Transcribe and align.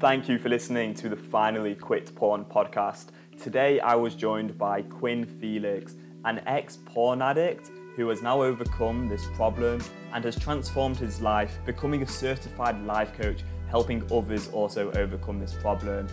Thank 0.00 0.30
you 0.30 0.38
for 0.38 0.48
listening 0.48 0.94
to 0.94 1.10
the 1.10 1.16
Finally 1.16 1.74
Quit 1.74 2.14
Porn 2.14 2.46
podcast. 2.46 3.08
Today 3.38 3.80
I 3.80 3.94
was 3.96 4.14
joined 4.14 4.56
by 4.56 4.80
Quinn 4.80 5.26
Felix, 5.26 5.94
an 6.24 6.40
ex 6.46 6.78
porn 6.86 7.20
addict 7.20 7.70
who 7.96 8.08
has 8.08 8.22
now 8.22 8.42
overcome 8.42 9.10
this 9.10 9.26
problem 9.34 9.78
and 10.14 10.24
has 10.24 10.38
transformed 10.38 10.96
his 10.96 11.20
life, 11.20 11.58
becoming 11.66 12.02
a 12.02 12.06
certified 12.06 12.82
life 12.86 13.12
coach, 13.12 13.40
helping 13.68 14.02
others 14.10 14.48
also 14.48 14.90
overcome 14.92 15.38
this 15.38 15.52
problem. 15.52 16.06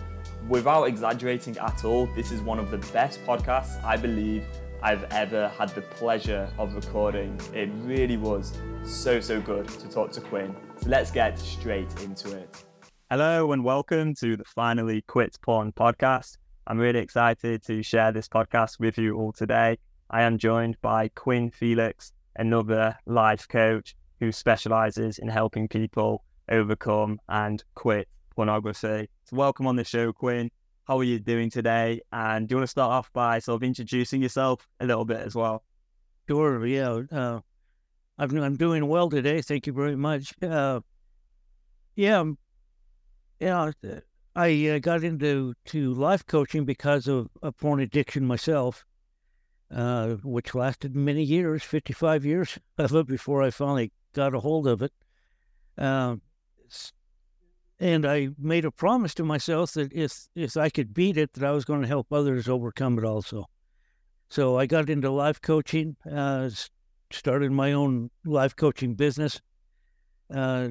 Without 0.50 0.84
exaggerating 0.84 1.56
at 1.56 1.82
all, 1.86 2.04
this 2.14 2.30
is 2.30 2.42
one 2.42 2.58
of 2.58 2.70
the 2.70 2.78
best 2.92 3.24
podcasts 3.24 3.82
I 3.82 3.96
believe 3.96 4.44
I've 4.82 5.04
ever 5.04 5.48
had 5.56 5.70
the 5.70 5.80
pleasure 5.80 6.46
of 6.58 6.74
recording. 6.74 7.40
It 7.54 7.70
really 7.76 8.18
was 8.18 8.52
so, 8.84 9.18
so 9.18 9.40
good 9.40 9.66
to 9.66 9.88
talk 9.88 10.12
to 10.12 10.20
Quinn. 10.20 10.54
So 10.76 10.90
let's 10.90 11.10
get 11.10 11.38
straight 11.38 11.88
into 12.02 12.36
it. 12.36 12.67
Hello 13.10 13.52
and 13.52 13.64
welcome 13.64 14.14
to 14.16 14.36
the 14.36 14.44
Finally 14.44 15.00
Quit 15.00 15.38
Porn 15.40 15.72
podcast. 15.72 16.36
I'm 16.66 16.76
really 16.76 16.98
excited 16.98 17.62
to 17.62 17.82
share 17.82 18.12
this 18.12 18.28
podcast 18.28 18.78
with 18.78 18.98
you 18.98 19.16
all 19.16 19.32
today. 19.32 19.78
I 20.10 20.24
am 20.24 20.36
joined 20.36 20.78
by 20.82 21.08
Quinn 21.14 21.50
Felix, 21.50 22.12
another 22.36 22.94
life 23.06 23.48
coach 23.48 23.96
who 24.20 24.30
specializes 24.30 25.18
in 25.18 25.28
helping 25.28 25.68
people 25.68 26.22
overcome 26.50 27.18
and 27.30 27.64
quit 27.74 28.08
pornography. 28.36 29.08
So, 29.24 29.36
welcome 29.36 29.66
on 29.66 29.76
the 29.76 29.84
show, 29.84 30.12
Quinn. 30.12 30.50
How 30.86 30.98
are 30.98 31.04
you 31.04 31.18
doing 31.18 31.48
today? 31.48 32.02
And 32.12 32.46
do 32.46 32.52
you 32.52 32.56
want 32.58 32.64
to 32.64 32.70
start 32.70 32.92
off 32.92 33.10
by 33.14 33.38
sort 33.38 33.56
of 33.56 33.62
introducing 33.62 34.20
yourself 34.20 34.68
a 34.80 34.86
little 34.86 35.06
bit 35.06 35.20
as 35.20 35.34
well? 35.34 35.64
Sure. 36.28 36.66
Yeah. 36.66 37.00
Uh, 37.10 37.40
I'm, 38.18 38.36
I'm 38.36 38.56
doing 38.56 38.86
well 38.86 39.08
today. 39.08 39.40
Thank 39.40 39.66
you 39.66 39.72
very 39.72 39.96
much. 39.96 40.34
Uh, 40.42 40.80
yeah, 41.96 42.20
I'm 42.20 42.36
yeah, 43.40 43.70
I 44.34 44.68
uh, 44.68 44.78
got 44.78 45.04
into 45.04 45.54
to 45.66 45.94
life 45.94 46.26
coaching 46.26 46.64
because 46.64 47.08
of 47.08 47.28
a 47.42 47.52
porn 47.52 47.80
addiction 47.80 48.26
myself, 48.26 48.84
uh, 49.70 50.10
which 50.22 50.54
lasted 50.54 50.94
many 50.94 51.22
years, 51.22 51.62
55 51.62 52.24
years 52.24 52.58
of 52.78 52.94
it 52.94 53.06
before 53.06 53.42
I 53.42 53.50
finally 53.50 53.92
got 54.14 54.34
a 54.34 54.40
hold 54.40 54.66
of 54.66 54.82
it. 54.82 54.92
Uh, 55.76 56.16
and 57.80 58.04
I 58.04 58.30
made 58.38 58.64
a 58.64 58.70
promise 58.70 59.14
to 59.14 59.24
myself 59.24 59.72
that 59.72 59.92
if 59.92 60.28
if 60.34 60.56
I 60.56 60.68
could 60.68 60.92
beat 60.92 61.16
it, 61.16 61.32
that 61.34 61.44
I 61.44 61.52
was 61.52 61.64
going 61.64 61.82
to 61.82 61.88
help 61.88 62.12
others 62.12 62.48
overcome 62.48 62.98
it 62.98 63.04
also. 63.04 63.46
So 64.28 64.58
I 64.58 64.66
got 64.66 64.90
into 64.90 65.10
life 65.10 65.40
coaching, 65.40 65.96
uh, 66.10 66.50
started 67.10 67.52
my 67.52 67.72
own 67.72 68.10
life 68.24 68.54
coaching 68.56 68.94
business, 68.94 69.40
uh, 70.34 70.68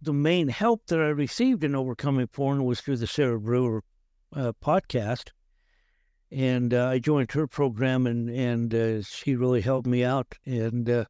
the 0.00 0.12
main 0.12 0.48
help 0.48 0.86
that 0.86 1.00
I 1.00 1.08
received 1.08 1.64
in 1.64 1.74
overcoming 1.74 2.26
porn 2.28 2.64
was 2.64 2.80
through 2.80 2.98
the 2.98 3.06
Sara 3.06 3.40
Brewer 3.40 3.82
uh, 4.34 4.52
podcast, 4.62 5.30
and 6.30 6.72
uh, 6.72 6.86
I 6.86 6.98
joined 6.98 7.32
her 7.32 7.46
program, 7.46 8.06
and 8.06 8.30
and 8.30 8.74
uh, 8.74 9.02
she 9.02 9.34
really 9.34 9.60
helped 9.60 9.86
me 9.86 10.04
out, 10.04 10.34
and 10.44 10.88
uh, 10.88 11.04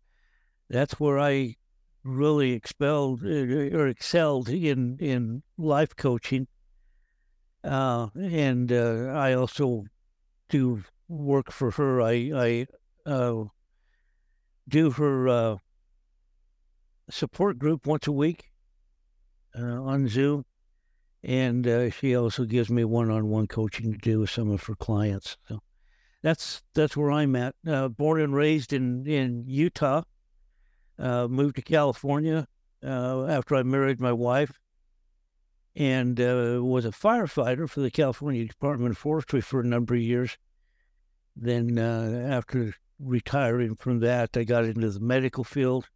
that's 0.70 0.98
where 0.98 1.19
I 1.19 1.56
really 2.03 2.53
expelled 2.53 3.22
uh, 3.25 3.77
or 3.77 3.89
excelled 3.89 4.48
in 4.48 4.97
in 5.00 5.42
life 5.59 5.94
coaching, 5.94 6.47
uh, 7.64 8.09
and 8.14 8.72
I 8.72 9.34
also 9.34 9.84
do 10.48 10.84
work 11.09 11.53
for 11.53 11.72
her. 11.72 12.00
I 12.00 12.66
I 13.06 13.44
do 14.69 14.91
her 14.91 15.59
support 17.11 17.59
group 17.59 17.86
once 17.86 18.06
a 18.06 18.12
week 18.12 18.48
on 19.59 20.09
Zoom. 20.09 20.45
And 21.23 21.67
uh, 21.67 21.91
she 21.91 22.14
also 22.17 22.45
gives 22.45 22.70
me 22.70 22.84
one-on-one 22.84 23.48
coaching 23.48 23.92
to 23.92 23.98
do 23.98 24.20
with 24.20 24.31
some 24.31 24.50
of 24.50 24.62
her 24.65 24.77
clients. 24.77 25.37
So 25.48 25.61
that's 26.23 26.62
that's 26.75 26.97
where 26.97 27.11
I'm 27.11 27.34
at. 27.37 27.55
Uh, 27.67 27.89
born 27.89 28.20
and 28.20 28.34
raised 28.34 28.72
in 28.72 29.06
in 29.06 29.44
Utah. 29.47 30.03
Uh, 30.99 31.28
moved 31.28 31.56
to 31.56 31.62
California 31.62 32.47
uh, 32.84 33.27
after 33.27 33.55
I 33.55 33.62
married 33.62 34.00
my 34.00 34.12
wife, 34.12 34.59
and 35.77 36.21
uh, 36.21 36.59
was 36.60 36.84
a 36.84 36.91
firefighter 36.91 37.69
for 37.69 37.81
the 37.81 37.91
California 37.91 38.44
Department 38.44 38.93
of 38.93 38.99
Forestry 38.99 39.41
for 39.41 39.60
a 39.60 39.66
number 39.66 39.94
of 39.94 40.00
years. 40.00 40.37
Then 41.37 41.78
after 41.78 42.75
retiring 42.99 43.77
from 43.77 44.00
that, 44.00 44.37
I 44.37 44.43
got 44.43 44.65
into 44.65 44.91
the 44.91 44.99
medical 45.00 45.44
field 45.44 45.88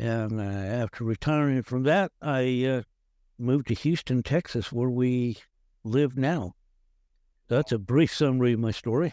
and 0.00 0.40
uh, 0.40 0.44
after 0.44 1.04
retiring 1.04 1.62
from 1.62 1.82
that, 1.82 2.10
I 2.22 2.64
uh, 2.64 2.82
moved 3.38 3.68
to 3.68 3.74
Houston, 3.74 4.22
Texas, 4.22 4.72
where 4.72 4.88
we 4.88 5.36
live 5.84 6.16
now. 6.16 6.54
That's 7.48 7.72
a 7.72 7.78
brief 7.78 8.14
summary 8.14 8.54
of 8.54 8.60
my 8.60 8.70
story. 8.70 9.12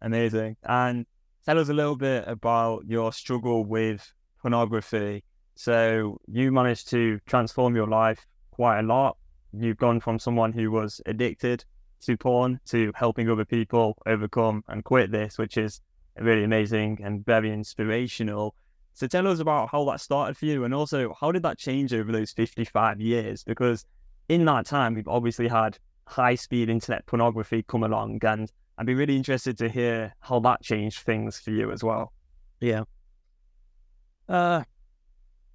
Amazing. 0.00 0.56
And 0.64 1.04
tell 1.44 1.58
us 1.58 1.68
a 1.68 1.74
little 1.74 1.96
bit 1.96 2.24
about 2.26 2.86
your 2.86 3.12
struggle 3.12 3.66
with 3.66 4.10
pornography. 4.40 5.22
So, 5.54 6.18
you 6.26 6.50
managed 6.50 6.88
to 6.90 7.20
transform 7.26 7.76
your 7.76 7.88
life 7.88 8.24
quite 8.52 8.80
a 8.80 8.82
lot. 8.82 9.18
You've 9.52 9.76
gone 9.76 10.00
from 10.00 10.18
someone 10.18 10.54
who 10.54 10.70
was 10.70 11.02
addicted 11.04 11.62
to 12.06 12.16
porn 12.16 12.58
to 12.68 12.90
helping 12.94 13.28
other 13.28 13.44
people 13.44 13.98
overcome 14.06 14.64
and 14.66 14.82
quit 14.82 15.10
this, 15.10 15.36
which 15.36 15.58
is 15.58 15.82
really 16.18 16.44
amazing 16.44 17.00
and 17.04 17.22
very 17.22 17.52
inspirational. 17.52 18.54
So 18.94 19.06
tell 19.06 19.26
us 19.26 19.38
about 19.38 19.70
how 19.70 19.84
that 19.86 20.00
started 20.00 20.36
for 20.36 20.46
you 20.46 20.64
and 20.64 20.74
also 20.74 21.14
how 21.18 21.32
did 21.32 21.42
that 21.42 21.58
change 21.58 21.94
over 21.94 22.12
those 22.12 22.32
55 22.32 23.00
years? 23.00 23.44
Because 23.44 23.86
in 24.28 24.44
that 24.44 24.66
time, 24.66 24.94
we've 24.94 25.08
obviously 25.08 25.48
had 25.48 25.78
high 26.06 26.34
speed 26.34 26.68
internet 26.68 27.06
pornography 27.06 27.64
come 27.66 27.82
along 27.82 28.24
and 28.24 28.50
I'd 28.76 28.86
be 28.86 28.94
really 28.94 29.16
interested 29.16 29.58
to 29.58 29.68
hear 29.68 30.14
how 30.20 30.40
that 30.40 30.62
changed 30.62 31.00
things 31.00 31.38
for 31.38 31.50
you 31.50 31.70
as 31.70 31.84
well. 31.84 32.12
Yeah. 32.60 32.84
Uh, 34.28 34.64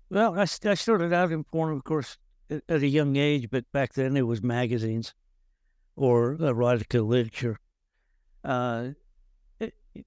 well, 0.10 0.38
I, 0.38 0.42
I 0.42 0.46
started 0.46 1.12
out 1.12 1.32
in 1.32 1.44
porn, 1.44 1.74
of 1.74 1.84
course, 1.84 2.18
at, 2.50 2.62
at 2.70 2.84
a 2.84 2.88
young 2.88 3.16
age, 3.16 3.50
but 3.50 3.66
back 3.72 3.94
then 3.94 4.16
it 4.16 4.28
was 4.28 4.44
magazines 4.44 5.14
or 5.96 6.36
erotica 6.38 7.06
literature. 7.06 7.60
Uh, 8.44 8.90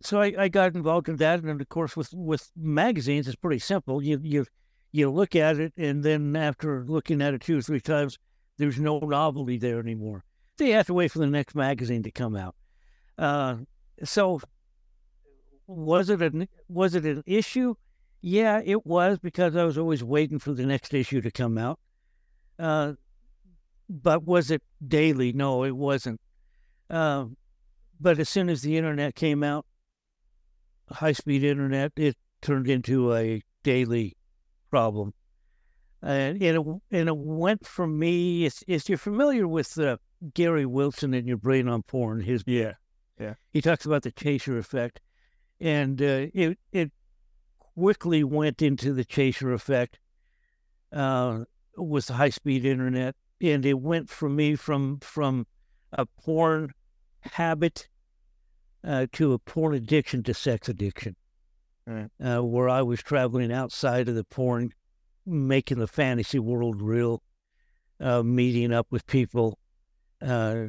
so 0.03 0.21
I, 0.21 0.35
I 0.39 0.49
got 0.49 0.75
involved 0.75 1.09
in 1.09 1.17
that, 1.17 1.43
and 1.43 1.61
of 1.61 1.69
course, 1.69 1.97
with 1.97 2.13
with 2.13 2.51
magazines, 2.57 3.27
it's 3.27 3.37
pretty 3.37 3.59
simple. 3.59 4.03
You 4.03 4.21
you 4.23 4.47
you 4.93 5.11
look 5.11 5.37
at 5.37 5.59
it, 5.59 5.73
and 5.77 6.03
then 6.03 6.35
after 6.37 6.85
looking 6.87 7.23
at 7.23 7.35
it 7.35 7.43
two 7.43 7.59
or 7.59 7.63
three 7.63 7.81
times, 7.81 8.19
there's 8.59 8.79
no 8.79 8.99
novelty 8.99 9.59
there 9.59 9.79
anymore. 9.79 10.25
They 10.57 10.71
have 10.71 10.87
to 10.87 10.95
wait 10.95 11.13
for 11.13 11.21
the 11.21 11.27
next 11.27 11.55
magazine 11.55 12.03
to 12.03 12.11
come 12.11 12.37
out. 12.37 12.55
Uh, 13.17 13.57
so 14.05 14.41
was 15.67 16.09
it 16.11 16.21
an 16.21 16.49
was 16.69 16.95
it 16.95 17.05
an 17.05 17.23
issue? 17.27 17.75
Yeah, 18.21 18.61
it 18.65 18.85
was 18.85 19.19
because 19.19 19.55
I 19.55 19.65
was 19.65 19.79
always 19.79 20.03
waiting 20.03 20.39
for 20.39 20.53
the 20.53 20.67
next 20.67 20.93
issue 20.93 21.21
to 21.21 21.31
come 21.31 21.57
out. 21.57 21.79
Uh, 22.59 22.95
but 23.89 24.25
was 24.25 24.51
it 24.51 24.63
daily? 24.87 25.33
No, 25.33 25.65
it 25.65 25.77
wasn't. 25.77 26.21
Uh, 26.91 27.27
but 28.01 28.19
as 28.19 28.29
soon 28.29 28.49
as 28.49 28.63
the 28.63 28.77
internet 28.77 29.15
came 29.15 29.43
out, 29.43 29.67
high 30.91 31.13
speed 31.13 31.45
internet, 31.45 31.93
it 31.97 32.17
turned 32.41 32.69
into 32.69 33.15
a 33.15 33.43
daily 33.63 34.17
problem. 34.71 35.15
And, 36.03 36.41
and, 36.43 36.57
it, 36.57 36.97
and 36.97 37.09
it 37.09 37.17
went 37.17 37.67
from 37.67 37.99
me, 37.99 38.45
if, 38.45 38.63
if 38.67 38.89
you're 38.89 38.99
familiar 38.99 39.49
with 39.49 39.79
uh, 39.79 39.97
Gary 40.35 40.67
Wilson 40.67 41.15
and 41.15 41.27
Your 41.27 41.37
Brain 41.37 41.69
on 41.69 41.83
Porn, 41.83 42.21
his 42.21 42.45
yeah, 42.47 42.75
yeah, 43.19 43.35
he 43.51 43.61
talks 43.61 43.85
about 43.85 44.03
the 44.03 44.13
chaser 44.13 44.59
effect, 44.59 45.01
and 45.61 46.01
uh, 46.01 46.27
it 46.33 46.59
it 46.73 46.93
quickly 47.59 48.23
went 48.23 48.63
into 48.63 48.93
the 48.93 49.05
chaser 49.05 49.53
effect 49.53 49.99
uh, 50.93 51.41
with 51.77 52.07
the 52.07 52.15
high 52.15 52.31
speed 52.31 52.65
internet, 52.65 53.17
and 53.41 53.67
it 53.67 53.81
went 53.81 54.09
from 54.09 54.37
me 54.37 54.55
from 54.55 55.01
from 55.01 55.47
a 55.93 56.07
porn 56.07 56.73
habit 57.21 57.89
uh, 58.85 59.07
to 59.13 59.33
a 59.33 59.39
porn 59.39 59.75
addiction 59.75 60.23
to 60.25 60.35
sex 60.35 60.69
addiction, 60.69 61.17
right. 61.87 62.11
uh, 62.25 62.43
where 62.43 62.69
I 62.69 62.83
was 62.83 63.03
traveling 63.03 63.53
outside 63.53 64.09
of 64.09 64.15
the 64.15 64.25
porn, 64.25 64.73
making 65.27 65.79
the 65.79 65.89
fantasy 65.89 66.39
world 66.39 66.81
real, 66.81 67.23
uh, 68.01 68.23
meeting 68.23 68.73
up 68.73 68.87
with 68.91 69.07
people, 69.07 69.59
uh, 70.23 70.67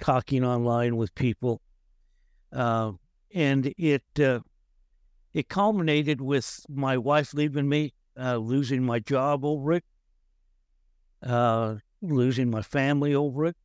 talking 0.00 0.44
online 0.44 0.96
with 0.96 1.14
people, 1.14 1.60
uh, 2.52 2.92
and 3.32 3.72
it 3.78 4.04
uh, 4.20 4.40
it 5.32 5.48
culminated 5.48 6.20
with 6.20 6.64
my 6.68 6.96
wife 6.96 7.34
leaving 7.34 7.68
me, 7.68 7.92
losing 8.16 8.84
my 8.84 9.00
job 9.00 9.44
over 9.44 9.72
it, 9.72 9.84
losing 12.00 12.50
my 12.50 12.62
family 12.62 13.14
over 13.14 13.46
it. 13.46 13.56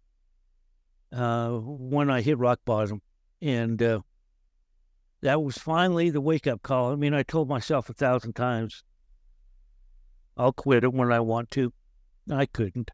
when 1.12 2.10
I 2.10 2.22
hit 2.22 2.40
rock 2.40 2.62
bottom 2.66 3.02
and 3.42 3.82
uh, 3.82 4.02
that 5.22 5.42
was 5.42 5.58
finally 5.58 6.10
the 6.10 6.22
wake 6.22 6.48
up 6.48 6.62
call. 6.62 6.92
I 6.92 6.96
mean, 6.96 7.14
I 7.14 7.24
told 7.24 7.50
myself 7.50 7.90
a 7.90 7.94
thousand 7.94 8.34
times, 8.34 8.84
I'll 10.38 10.54
quit 10.54 10.84
it 10.84 10.94
when 10.94 11.12
I 11.12 11.20
want 11.20 11.52
to. 11.52 11.74
I 12.32 12.46
couldn't. 12.46 12.92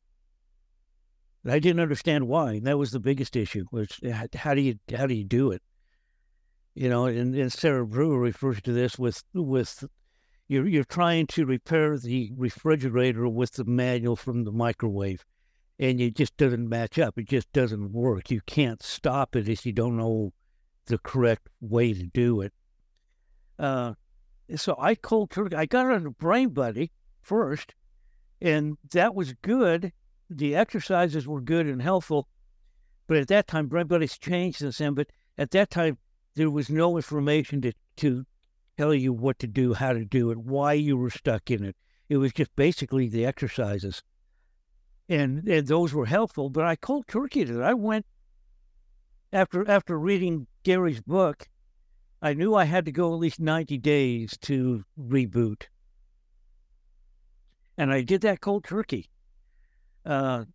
I 1.48 1.60
didn't 1.60 1.82
understand 1.82 2.28
why. 2.28 2.54
And 2.54 2.66
that 2.66 2.78
was 2.78 2.92
the 2.92 3.00
biggest 3.00 3.36
issue 3.36 3.66
was 3.72 4.00
how 4.34 4.56
do 4.56 4.62
you 4.62 4.80
how 4.96 5.06
do 5.06 5.14
you 5.14 5.24
do 5.24 5.52
it? 5.52 5.62
You 6.74 6.90
know, 6.90 7.06
and, 7.06 7.36
and 7.36 7.54
Sara 7.54 7.86
Brewer 7.86 8.20
refers 8.20 8.62
to 8.64 8.74
this 8.74 8.98
with 8.98 9.24
with 9.34 9.84
you're 10.48 10.68
you're 10.68 10.84
trying 10.84 11.28
to 11.28 11.46
repair 11.46 11.98
the 11.98 12.32
refrigerator 12.36 13.28
with 13.28 13.54
the 13.54 13.66
manual 13.66 14.16
from 14.16 14.44
the 14.44 14.52
microwave 14.52 15.24
and 15.80 16.00
it 16.00 16.16
just 16.16 16.38
doesn't 16.38 16.70
match 16.70 16.98
up. 16.98 17.18
It 17.18 17.28
just 17.28 17.52
doesn't 17.52 17.92
work. 17.92 18.32
You 18.32 18.42
can't 18.46 18.82
stop 18.82 19.36
it 19.36 19.50
if 19.50 19.66
you 19.66 19.74
don't 19.74 19.98
know 19.98 20.34
the 20.86 20.98
correct 20.98 21.50
way 21.60 21.94
to 21.94 22.04
do 22.04 22.42
it. 22.42 22.54
Uh, 23.58 23.94
so 24.56 24.76
I 24.80 24.96
cold 24.96 25.32
turkey. 25.32 25.56
I 25.56 25.66
got 25.66 25.88
on 25.88 26.06
a 26.06 26.12
Brain 26.12 26.50
Buddy 26.50 26.92
first, 27.22 27.74
and 28.42 28.78
that 28.92 29.16
was 29.16 29.34
good. 29.42 29.92
The 30.30 30.56
exercises 30.56 31.28
were 31.28 31.42
good 31.42 31.68
and 31.68 31.82
helpful, 31.82 32.28
but 33.08 33.18
at 33.18 33.28
that 33.30 33.48
time, 33.48 33.68
Brain 33.68 33.88
Buddy's 33.88 34.18
changed 34.18 34.60
since 34.60 34.78
then. 34.78 34.94
But 34.94 35.08
at 35.38 35.52
that 35.52 35.70
time, 35.70 35.98
there 36.36 36.50
was 36.50 36.70
no 36.70 36.96
information 36.96 37.62
to 37.62 37.74
to 37.98 38.26
tell 38.78 38.94
you 38.94 39.14
what 39.14 39.40
to 39.40 39.48
do, 39.48 39.74
how 39.74 39.94
to 39.94 40.06
do 40.06 40.32
it, 40.32 40.38
why 40.38 40.74
you 40.74 40.98
were 40.98 41.10
stuck 41.10 41.50
in 41.50 41.64
it. 41.64 41.76
It 42.10 42.18
was 42.18 42.34
just 42.34 42.56
basically 42.56 43.08
the 43.08 43.26
exercises 43.26 44.04
and, 45.10 45.48
and 45.48 45.68
those 45.68 45.94
were 45.94 46.06
helpful. 46.06 46.50
But 46.50 46.66
I 46.66 46.76
cold 46.76 47.08
turkeyed 47.08 47.50
it. 47.50 47.62
I 47.62 47.74
went 47.74 48.06
after 49.34 49.70
after 49.70 49.98
reading 49.98 50.48
Gary's 50.64 51.02
book. 51.02 51.48
I 52.22 52.34
knew 52.34 52.56
I 52.56 52.64
had 52.64 52.86
to 52.86 52.92
go 52.92 53.14
at 53.14 53.20
least 53.20 53.40
ninety 53.40 53.78
days 53.78 54.38
to 54.42 54.84
reboot, 55.00 55.64
and 57.78 57.92
I 57.92 58.02
did 58.02 58.22
that 58.22 58.42
cold 58.42 58.64
turkey. 58.64 59.10
Uh, 60.06 60.46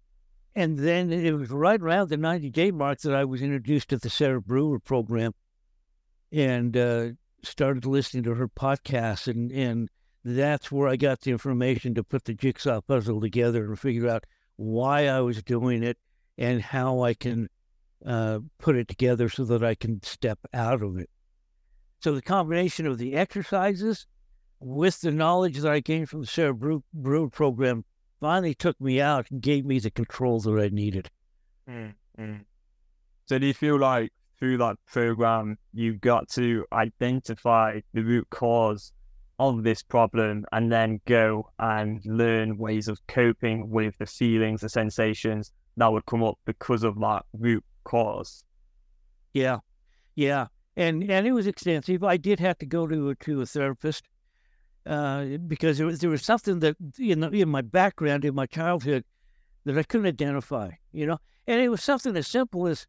and 0.54 0.78
then 0.78 1.12
it 1.12 1.32
was 1.32 1.50
right 1.50 1.80
around 1.80 2.08
the 2.08 2.16
90 2.16 2.50
day 2.50 2.70
mark 2.70 3.00
that 3.00 3.14
I 3.14 3.24
was 3.24 3.42
introduced 3.42 3.88
to 3.90 3.98
the 3.98 4.10
Sara 4.10 4.40
Brewer 4.40 4.80
program 4.80 5.32
and 6.32 6.76
uh, 6.76 7.08
started 7.42 7.86
listening 7.86 8.24
to 8.24 8.34
her 8.34 8.48
podcast, 8.48 9.28
And, 9.28 9.50
and 9.52 9.88
that's 10.24 10.70
where 10.70 10.88
I 10.88 10.96
got 10.96 11.20
the 11.20 11.30
information 11.30 11.94
to 11.94 12.04
put 12.04 12.24
the 12.24 12.34
jigsaw 12.34 12.80
puzzle 12.80 13.20
together 13.20 13.64
and 13.64 13.78
figure 13.78 14.08
out 14.08 14.24
why 14.60 15.06
I 15.06 15.20
was 15.20 15.42
doing 15.42 15.82
it, 15.82 15.96
and 16.36 16.60
how 16.60 17.02
I 17.02 17.14
can 17.14 17.48
uh, 18.04 18.40
put 18.58 18.76
it 18.76 18.88
together 18.88 19.30
so 19.30 19.44
that 19.44 19.64
I 19.64 19.74
can 19.74 20.02
step 20.02 20.38
out 20.52 20.82
of 20.82 20.98
it. 20.98 21.08
So 22.00 22.14
the 22.14 22.22
combination 22.22 22.86
of 22.86 22.98
the 22.98 23.14
exercises 23.14 24.06
with 24.60 25.00
the 25.00 25.10
knowledge 25.10 25.58
that 25.58 25.72
I 25.72 25.80
gained 25.80 26.10
from 26.10 26.20
the 26.20 26.26
Sara 26.26 26.54
Brew, 26.54 27.30
program 27.30 27.84
finally 28.20 28.54
took 28.54 28.78
me 28.80 29.00
out 29.00 29.30
and 29.30 29.40
gave 29.40 29.64
me 29.64 29.78
the 29.78 29.90
control 29.90 30.40
that 30.40 30.58
I 30.58 30.68
needed. 30.68 31.08
Mm-hmm. 31.68 32.36
So 33.26 33.38
do 33.38 33.46
you 33.46 33.54
feel 33.54 33.78
like 33.78 34.12
through 34.38 34.58
that 34.58 34.76
program 34.86 35.56
you 35.72 35.94
got 35.94 36.28
to 36.30 36.66
identify 36.72 37.80
the 37.94 38.02
root 38.02 38.28
cause 38.30 38.92
of 39.40 39.62
this 39.62 39.82
problem 39.82 40.44
and 40.52 40.70
then 40.70 41.00
go 41.06 41.50
and 41.58 42.04
learn 42.04 42.58
ways 42.58 42.88
of 42.88 43.00
coping 43.06 43.70
with 43.70 43.96
the 43.98 44.04
feelings, 44.04 44.60
the 44.60 44.68
sensations 44.68 45.50
that 45.78 45.90
would 45.90 46.04
come 46.04 46.22
up 46.22 46.38
because 46.44 46.84
of 46.84 47.00
that 47.00 47.24
root 47.32 47.64
cause. 47.84 48.44
Yeah, 49.32 49.60
yeah, 50.14 50.48
and 50.76 51.02
and 51.10 51.26
it 51.26 51.32
was 51.32 51.46
extensive. 51.46 52.04
I 52.04 52.18
did 52.18 52.38
have 52.38 52.58
to 52.58 52.66
go 52.66 52.86
to 52.86 53.08
a, 53.08 53.14
to 53.14 53.40
a 53.40 53.46
therapist 53.46 54.04
uh, 54.84 55.24
because 55.46 55.78
there 55.78 55.86
was 55.86 56.00
there 56.00 56.10
was 56.10 56.22
something 56.22 56.58
that 56.58 56.76
in 56.98 57.24
in 57.32 57.48
my 57.48 57.62
background 57.62 58.26
in 58.26 58.34
my 58.34 58.46
childhood 58.46 59.04
that 59.64 59.78
I 59.78 59.82
couldn't 59.84 60.06
identify. 60.06 60.72
You 60.92 61.06
know, 61.06 61.18
and 61.46 61.62
it 61.62 61.70
was 61.70 61.82
something 61.82 62.14
as 62.14 62.26
simple 62.26 62.66
as 62.66 62.86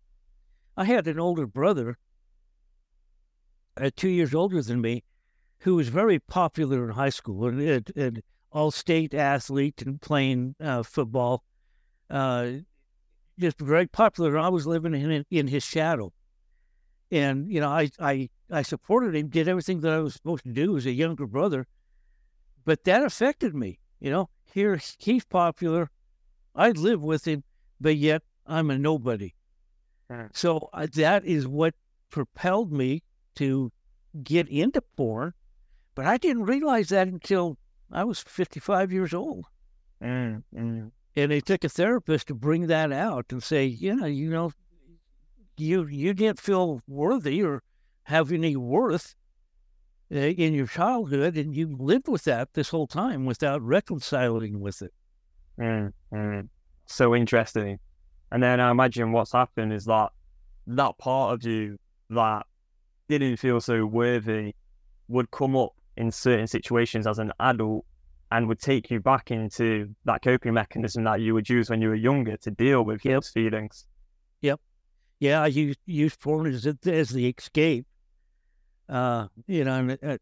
I 0.76 0.84
had 0.84 1.08
an 1.08 1.18
older 1.18 1.48
brother, 1.48 1.98
uh, 3.80 3.90
two 3.96 4.10
years 4.10 4.36
older 4.36 4.62
than 4.62 4.82
me, 4.82 5.06
who 5.62 5.76
was 5.76 5.90
very 5.90 6.20
popular 6.20 6.84
in 6.84 6.90
high 6.90 7.10
school 7.10 7.48
and 7.48 7.92
an 7.96 8.24
all-state 8.52 9.14
athlete 9.14 9.82
and 9.84 10.02
playing 10.02 10.56
uh, 10.60 10.84
football. 10.84 11.44
Uh, 12.10 12.52
just 13.40 13.60
very 13.60 13.88
popular. 13.88 14.38
I 14.38 14.50
was 14.50 14.68
living 14.68 14.94
in 14.94 15.26
in 15.30 15.48
his 15.48 15.64
shadow, 15.64 16.12
and 17.10 17.52
you 17.52 17.60
know, 17.60 17.70
I 17.70 17.90
I 18.00 18.30
I 18.50 18.62
supported 18.64 19.16
him, 19.16 19.30
did 19.30 19.48
everything 19.48 19.80
that 19.82 19.94
I 19.94 20.00
was 20.00 20.14
supposed 20.14 20.44
to 20.44 20.52
do 20.52 20.78
as 20.78 20.86
a 20.86 20.92
younger 20.92 21.26
brother, 21.26 21.66
but 22.66 22.84
that 22.84 23.04
affected 23.04 23.56
me. 23.56 23.80
You 24.00 24.12
know, 24.12 24.30
here 24.54 24.80
he's 25.00 25.26
popular, 25.26 25.90
I 26.56 26.72
live 26.72 27.02
with 27.02 27.26
him, 27.26 27.44
but 27.80 27.98
yet 27.98 28.24
I'm 28.46 28.70
a 28.70 28.78
nobody. 28.78 29.34
Hmm. 30.10 30.26
So 30.34 30.70
uh, 30.74 30.88
that 30.96 31.24
is 31.24 31.48
what 31.48 31.74
propelled 32.10 32.72
me 32.72 33.04
to 33.36 33.72
get 34.24 34.50
into 34.50 34.82
porn 34.82 35.34
but 35.96 36.06
I 36.06 36.18
didn't 36.18 36.44
realize 36.44 36.90
that 36.90 37.08
until 37.08 37.58
I 37.92 38.04
was 38.04 38.20
55 38.20 38.92
years 38.92 39.14
old. 39.14 39.46
Mm, 40.02 40.44
mm. 40.56 40.92
And 41.16 41.32
it 41.32 41.46
took 41.46 41.64
a 41.64 41.70
therapist 41.70 42.28
to 42.28 42.36
bring 42.36 42.68
that 42.68 42.92
out 42.92 43.26
and 43.32 43.44
say, 43.44 43.66
you 43.66 43.96
know, 43.96 44.06
you 44.06 44.30
know, 44.30 44.52
you 45.58 45.86
you 45.86 46.14
didn't 46.14 46.40
feel 46.40 46.82
worthy 46.88 47.44
or 47.44 47.62
have 48.04 48.32
any 48.32 48.56
worth 48.56 49.16
uh, 50.14 50.18
in 50.18 50.54
your 50.54 50.68
childhood, 50.68 51.38
and 51.38 51.56
you 51.56 51.76
lived 51.78 52.08
with 52.08 52.24
that 52.24 52.54
this 52.54 52.70
whole 52.70 52.88
time 52.88 53.26
without 53.26 53.62
reconciling 53.62 54.60
with 54.60 54.82
it. 54.82 54.94
Mm, 55.60 55.94
mm. 56.14 56.50
So 56.86 57.16
interesting. 57.16 57.80
And 58.32 58.42
then 58.42 58.60
I 58.60 58.72
imagine 58.72 59.12
what's 59.12 59.34
happened 59.34 59.74
is 59.74 59.86
that 59.86 60.10
that 60.68 60.98
part 60.98 61.34
of 61.34 61.44
you 61.44 61.78
that 62.10 62.46
didn't 63.10 63.38
feel 63.38 63.60
so 63.60 63.86
worthy 63.86 64.54
would 65.10 65.30
come 65.32 65.56
up 65.56 65.74
in 66.02 66.12
certain 66.12 66.48
situations 66.48 67.06
as 67.06 67.20
an 67.20 67.32
adult 67.40 67.86
and 68.32 68.48
would 68.48 68.60
take 68.60 68.90
you 68.90 69.00
back 69.00 69.30
into 69.30 69.94
that 70.06 70.24
coping 70.24 70.54
mechanism 70.54 71.04
that 71.04 71.22
you 71.22 71.34
would 71.34 71.48
use 71.48 71.70
when 71.70 71.82
you 71.82 71.90
were 71.90 71.96
younger 71.96 72.38
to 72.38 72.50
deal 72.50 72.84
with 72.84 73.06
yep. 73.06 73.18
those 73.18 73.30
feelings. 73.30 73.86
Yep. 74.42 74.60
Yeah, 75.20 75.44
I 75.44 75.48
use 75.48 75.76
used 75.86 76.20
porn 76.20 76.48
as, 76.48 76.66
as 76.66 77.10
the 77.10 77.28
escape. 77.28 77.86
Uh, 78.90 79.28
you 79.46 79.64
know, 79.64 79.76
and, 79.76 79.98
uh, 80.04 80.18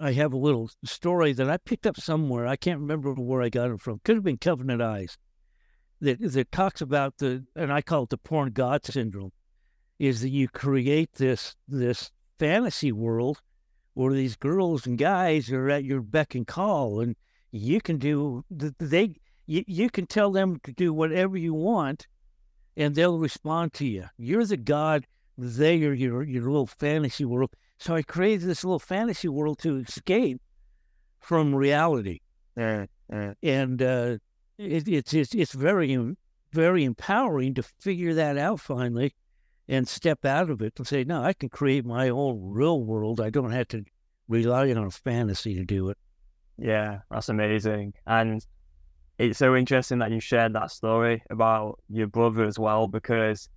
I 0.00 0.12
have 0.12 0.32
a 0.32 0.36
little 0.36 0.68
story 0.84 1.32
that 1.34 1.48
I 1.48 1.58
picked 1.58 1.86
up 1.86 1.96
somewhere. 1.96 2.46
I 2.46 2.56
can't 2.56 2.80
remember 2.80 3.12
where 3.14 3.42
I 3.42 3.50
got 3.50 3.70
it 3.70 3.80
from. 3.80 4.00
Could 4.02 4.16
have 4.16 4.24
been 4.24 4.38
Covenant 4.38 4.82
Eyes. 4.82 5.16
That 6.00 6.18
that 6.20 6.50
talks 6.50 6.80
about 6.80 7.18
the, 7.18 7.44
and 7.54 7.72
I 7.72 7.82
call 7.82 8.04
it 8.04 8.08
the 8.08 8.18
porn 8.18 8.52
god 8.52 8.84
syndrome, 8.84 9.32
is 9.98 10.22
that 10.22 10.30
you 10.30 10.48
create 10.48 11.12
this 11.12 11.54
this 11.68 12.10
fantasy 12.38 12.90
world 12.90 13.42
where 14.00 14.14
these 14.14 14.36
girls 14.36 14.86
and 14.86 14.96
guys 14.96 15.52
are 15.52 15.68
at 15.68 15.84
your 15.84 16.00
beck 16.00 16.34
and 16.34 16.46
call, 16.46 17.00
and 17.00 17.14
you 17.52 17.80
can 17.80 17.98
do 17.98 18.42
they 18.50 19.14
you, 19.46 19.62
you 19.66 19.90
can 19.90 20.06
tell 20.06 20.30
them 20.30 20.58
to 20.64 20.72
do 20.72 20.92
whatever 20.94 21.36
you 21.36 21.52
want, 21.52 22.06
and 22.76 22.94
they'll 22.94 23.18
respond 23.18 23.74
to 23.74 23.86
you. 23.86 24.06
You're 24.16 24.46
the 24.46 24.56
god. 24.56 25.06
They 25.36 25.84
are 25.84 25.92
your 25.92 26.22
your 26.22 26.44
little 26.44 26.66
fantasy 26.66 27.26
world. 27.26 27.50
So 27.78 27.94
I 27.94 28.02
created 28.02 28.48
this 28.48 28.64
little 28.64 28.78
fantasy 28.78 29.28
world 29.28 29.58
to 29.60 29.76
escape 29.76 30.40
from 31.20 31.54
reality, 31.54 32.20
uh, 32.58 32.86
uh. 33.12 33.34
and 33.42 33.82
uh, 33.82 34.16
it, 34.56 34.88
it's 34.88 35.12
it's 35.12 35.34
it's 35.34 35.52
very 35.52 36.16
very 36.52 36.84
empowering 36.84 37.54
to 37.54 37.62
figure 37.62 38.14
that 38.14 38.38
out 38.38 38.60
finally 38.60 39.14
and 39.70 39.86
step 39.86 40.24
out 40.24 40.50
of 40.50 40.60
it 40.60 40.74
and 40.78 40.86
say, 40.86 41.04
no, 41.04 41.22
I 41.22 41.32
can 41.32 41.48
create 41.48 41.86
my 41.86 42.08
own 42.08 42.40
real 42.42 42.82
world. 42.82 43.20
I 43.20 43.30
don't 43.30 43.52
have 43.52 43.68
to 43.68 43.84
rely 44.28 44.70
on 44.72 44.78
a 44.84 44.90
fantasy 44.90 45.54
to 45.54 45.64
do 45.64 45.90
it. 45.90 45.98
Yeah, 46.58 46.98
that's 47.08 47.28
amazing. 47.28 47.94
And 48.04 48.44
it's 49.16 49.38
so 49.38 49.54
interesting 49.54 50.00
that 50.00 50.10
you 50.10 50.18
shared 50.18 50.54
that 50.54 50.72
story 50.72 51.22
about 51.30 51.78
your 51.88 52.08
brother 52.08 52.44
as 52.44 52.58
well, 52.58 52.88
because 52.88 53.48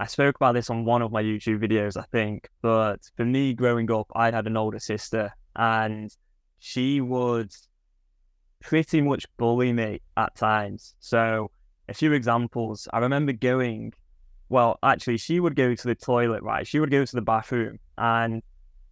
I 0.00 0.06
spoke 0.06 0.36
about 0.36 0.54
this 0.54 0.70
on 0.70 0.86
one 0.86 1.02
of 1.02 1.12
my 1.12 1.22
YouTube 1.22 1.62
videos, 1.62 1.98
I 1.98 2.04
think. 2.10 2.48
But 2.62 3.00
for 3.16 3.26
me, 3.26 3.52
growing 3.52 3.90
up, 3.90 4.06
I 4.14 4.30
had 4.30 4.46
an 4.46 4.56
older 4.56 4.78
sister, 4.78 5.30
and 5.54 6.10
she 6.58 7.02
would 7.02 7.52
pretty 8.60 9.02
much 9.02 9.26
bully 9.36 9.74
me 9.74 10.00
at 10.16 10.34
times. 10.36 10.94
So, 11.00 11.50
a 11.86 11.92
few 11.94 12.14
examples. 12.14 12.88
I 12.92 12.98
remember 12.98 13.32
going 13.32 13.92
well, 14.48 14.78
actually, 14.82 15.18
she 15.18 15.40
would 15.40 15.56
go 15.56 15.74
to 15.74 15.86
the 15.86 15.94
toilet, 15.94 16.42
right? 16.42 16.66
She 16.66 16.80
would 16.80 16.90
go 16.90 17.04
to 17.04 17.14
the 17.14 17.22
bathroom, 17.22 17.78
and 17.96 18.42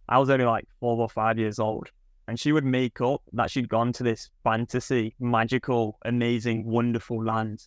I 0.09 0.19
was 0.19 0.29
only 0.29 0.45
like 0.45 0.67
four 0.79 0.97
or 0.97 1.09
five 1.09 1.37
years 1.37 1.59
old. 1.59 1.89
And 2.27 2.39
she 2.39 2.51
would 2.51 2.65
make 2.65 2.99
up 2.99 3.21
that 3.33 3.49
she'd 3.49 3.69
gone 3.69 3.93
to 3.93 4.03
this 4.03 4.29
fantasy, 4.43 5.15
magical, 5.19 5.97
amazing, 6.03 6.65
wonderful 6.65 7.23
land. 7.23 7.65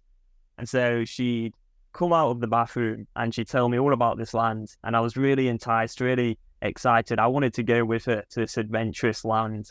And 0.59 0.69
so 0.69 1.05
she'd 1.07 1.55
come 1.95 2.13
out 2.13 2.31
of 2.31 2.41
the 2.41 2.47
bathroom 2.47 3.07
and 3.17 3.35
she'd 3.35 3.49
tell 3.49 3.71
me 3.71 3.79
all 3.79 3.95
about 3.95 4.19
this 4.19 4.35
land. 4.35 4.77
And 4.85 4.95
I 4.95 5.01
was 5.01 5.17
really 5.17 5.49
enticed, 5.49 6.03
really 6.03 6.39
excited. 6.61 7.19
I 7.19 7.27
wanted 7.27 7.55
to 7.55 7.63
go 7.63 7.87
with 7.87 8.05
her 8.05 8.23
to 8.31 8.41
this 8.41 8.59
adventurous 8.59 9.25
land, 9.25 9.71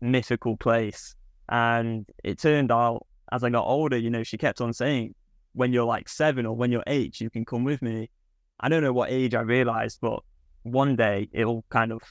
mythical 0.00 0.56
place. 0.56 1.16
And 1.48 2.06
it 2.22 2.38
turned 2.38 2.70
out 2.70 3.04
as 3.32 3.42
I 3.42 3.50
got 3.50 3.66
older, 3.66 3.96
you 3.96 4.10
know, 4.10 4.22
she 4.22 4.38
kept 4.38 4.60
on 4.60 4.72
saying, 4.72 5.16
when 5.52 5.72
you're 5.72 5.84
like 5.84 6.08
seven 6.08 6.46
or 6.46 6.56
when 6.56 6.72
you're 6.72 6.84
eight, 6.86 7.20
you 7.20 7.30
can 7.30 7.44
come 7.44 7.64
with 7.64 7.82
me. 7.82 8.10
I 8.60 8.68
don't 8.68 8.82
know 8.82 8.92
what 8.92 9.10
age 9.10 9.34
I 9.34 9.40
realized, 9.40 9.98
but 10.00 10.20
one 10.62 10.96
day 10.96 11.28
it'll 11.32 11.64
kind 11.68 11.92
of 11.92 12.02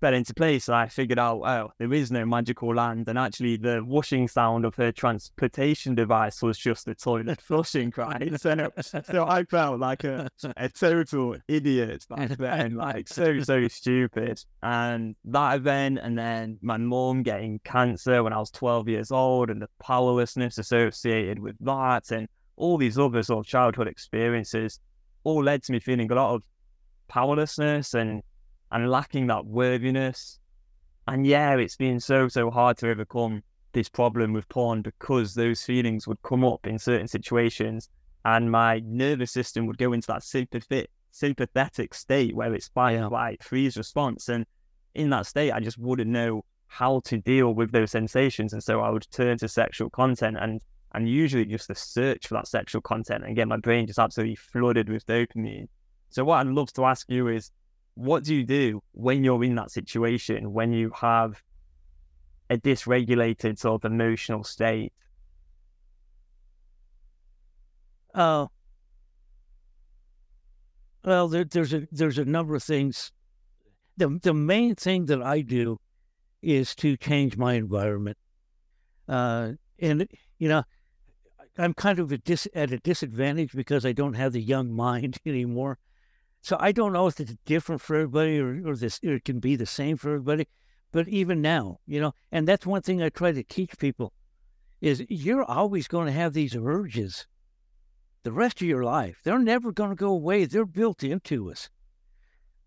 fell 0.00 0.14
into 0.14 0.34
place. 0.34 0.68
I 0.68 0.88
figured 0.88 1.18
out, 1.18 1.42
oh, 1.44 1.72
there 1.78 1.92
is 1.92 2.10
no 2.10 2.24
magical 2.24 2.74
land. 2.74 3.08
And 3.08 3.18
actually, 3.18 3.56
the 3.56 3.82
washing 3.84 4.28
sound 4.28 4.64
of 4.64 4.74
her 4.76 4.92
transportation 4.92 5.94
device 5.94 6.42
was 6.42 6.58
just 6.58 6.86
the 6.86 6.94
toilet 6.94 7.40
flushing, 7.42 7.92
right? 7.96 8.40
so, 8.40 8.70
so 8.80 9.26
I 9.26 9.44
felt 9.44 9.80
like 9.80 10.04
a, 10.04 10.28
a 10.56 10.68
total 10.68 11.36
idiot 11.48 12.04
back 12.08 12.30
then, 12.38 12.74
like 12.74 13.08
so, 13.08 13.40
so 13.40 13.68
stupid. 13.68 14.40
And 14.62 15.16
that 15.24 15.56
event, 15.56 16.00
and 16.02 16.18
then 16.18 16.58
my 16.62 16.76
mom 16.76 17.22
getting 17.22 17.60
cancer 17.64 18.22
when 18.22 18.32
I 18.32 18.38
was 18.38 18.50
12 18.50 18.88
years 18.88 19.10
old, 19.10 19.50
and 19.50 19.60
the 19.60 19.68
powerlessness 19.80 20.58
associated 20.58 21.38
with 21.38 21.56
that, 21.60 22.10
and 22.10 22.28
all 22.56 22.78
these 22.78 22.98
other 22.98 23.22
sort 23.22 23.44
of 23.44 23.48
childhood 23.48 23.88
experiences 23.88 24.78
all 25.24 25.42
led 25.42 25.62
to 25.64 25.72
me 25.72 25.80
feeling 25.80 26.10
a 26.12 26.14
lot 26.14 26.34
of 26.34 26.42
powerlessness 27.08 27.94
and 27.94 28.22
and 28.72 28.90
lacking 28.90 29.26
that 29.28 29.46
worthiness. 29.46 30.38
And 31.06 31.26
yeah, 31.26 31.56
it's 31.56 31.76
been 31.76 32.00
so, 32.00 32.28
so 32.28 32.50
hard 32.50 32.78
to 32.78 32.90
overcome 32.90 33.42
this 33.72 33.88
problem 33.88 34.32
with 34.32 34.48
porn 34.48 34.82
because 34.82 35.34
those 35.34 35.62
feelings 35.62 36.06
would 36.06 36.22
come 36.22 36.44
up 36.44 36.66
in 36.66 36.78
certain 36.78 37.08
situations 37.08 37.88
and 38.24 38.50
my 38.50 38.80
nervous 38.86 39.32
system 39.32 39.66
would 39.66 39.78
go 39.78 39.92
into 39.92 40.06
that 40.06 40.22
sympathetic, 40.22 40.90
sympathetic 41.10 41.92
state 41.92 42.34
where 42.34 42.54
it's 42.54 42.68
fight, 42.68 42.92
yeah. 42.92 43.08
flight, 43.08 43.42
freeze 43.42 43.76
response. 43.76 44.28
And 44.28 44.46
in 44.94 45.10
that 45.10 45.26
state, 45.26 45.52
I 45.52 45.60
just 45.60 45.78
wouldn't 45.78 46.10
know 46.10 46.44
how 46.66 47.00
to 47.04 47.18
deal 47.18 47.54
with 47.54 47.70
those 47.70 47.90
sensations. 47.90 48.52
And 48.52 48.62
so 48.62 48.80
I 48.80 48.90
would 48.90 49.06
turn 49.10 49.38
to 49.38 49.48
sexual 49.48 49.90
content 49.90 50.36
and 50.40 50.60
and 50.94 51.08
usually 51.08 51.44
just 51.44 51.66
the 51.66 51.74
search 51.74 52.28
for 52.28 52.34
that 52.34 52.46
sexual 52.46 52.80
content 52.80 53.24
and 53.24 53.34
get 53.34 53.48
my 53.48 53.56
brain 53.56 53.86
just 53.86 53.98
absolutely 53.98 54.36
flooded 54.36 54.88
with 54.88 55.04
dopamine. 55.06 55.66
So 56.10 56.24
what 56.24 56.36
I'd 56.36 56.46
love 56.46 56.72
to 56.74 56.84
ask 56.84 57.10
you 57.10 57.26
is 57.26 57.50
what 57.94 58.24
do 58.24 58.34
you 58.34 58.44
do 58.44 58.82
when 58.92 59.24
you're 59.24 59.42
in 59.44 59.54
that 59.54 59.70
situation, 59.70 60.52
when 60.52 60.72
you 60.72 60.90
have 61.00 61.42
a 62.50 62.56
dysregulated 62.56 63.58
sort 63.58 63.84
of 63.84 63.92
emotional 63.92 64.44
state? 64.44 64.92
Uh, 68.14 68.46
well, 71.04 71.28
there, 71.28 71.44
there's 71.44 71.74
a 71.74 71.86
there's 71.90 72.18
a 72.18 72.24
number 72.24 72.54
of 72.54 72.62
things. 72.62 73.12
The 73.96 74.18
the 74.22 74.34
main 74.34 74.74
thing 74.74 75.06
that 75.06 75.22
I 75.22 75.40
do 75.40 75.78
is 76.42 76.74
to 76.76 76.96
change 76.96 77.36
my 77.36 77.54
environment, 77.54 78.16
uh, 79.08 79.52
and 79.78 80.08
you 80.38 80.48
know, 80.48 80.62
I'm 81.58 81.74
kind 81.74 81.98
of 81.98 82.10
a 82.12 82.18
dis, 82.18 82.48
at 82.54 82.72
a 82.72 82.78
disadvantage 82.78 83.52
because 83.52 83.84
I 83.84 83.92
don't 83.92 84.14
have 84.14 84.32
the 84.32 84.42
young 84.42 84.72
mind 84.72 85.18
anymore. 85.26 85.78
So 86.44 86.58
I 86.60 86.72
don't 86.72 86.92
know 86.92 87.06
if 87.06 87.18
it's 87.20 87.34
different 87.46 87.80
for 87.80 87.96
everybody 87.96 88.38
or, 88.38 88.68
or 88.68 88.76
this 88.76 89.00
or 89.02 89.14
it 89.14 89.24
can 89.24 89.40
be 89.40 89.56
the 89.56 89.64
same 89.64 89.96
for 89.96 90.10
everybody. 90.10 90.46
But 90.92 91.08
even 91.08 91.40
now, 91.40 91.78
you 91.86 91.98
know, 91.98 92.12
and 92.30 92.46
that's 92.46 92.66
one 92.66 92.82
thing 92.82 93.02
I 93.02 93.08
try 93.08 93.32
to 93.32 93.42
teach 93.42 93.78
people 93.78 94.12
is 94.82 95.02
you're 95.08 95.42
always 95.42 95.88
going 95.88 96.04
to 96.04 96.12
have 96.12 96.34
these 96.34 96.54
urges 96.54 97.26
the 98.24 98.32
rest 98.32 98.60
of 98.60 98.68
your 98.68 98.84
life. 98.84 99.20
They're 99.24 99.38
never 99.38 99.72
going 99.72 99.88
to 99.88 99.96
go 99.96 100.10
away. 100.10 100.44
They're 100.44 100.66
built 100.66 101.02
into 101.02 101.50
us. 101.50 101.70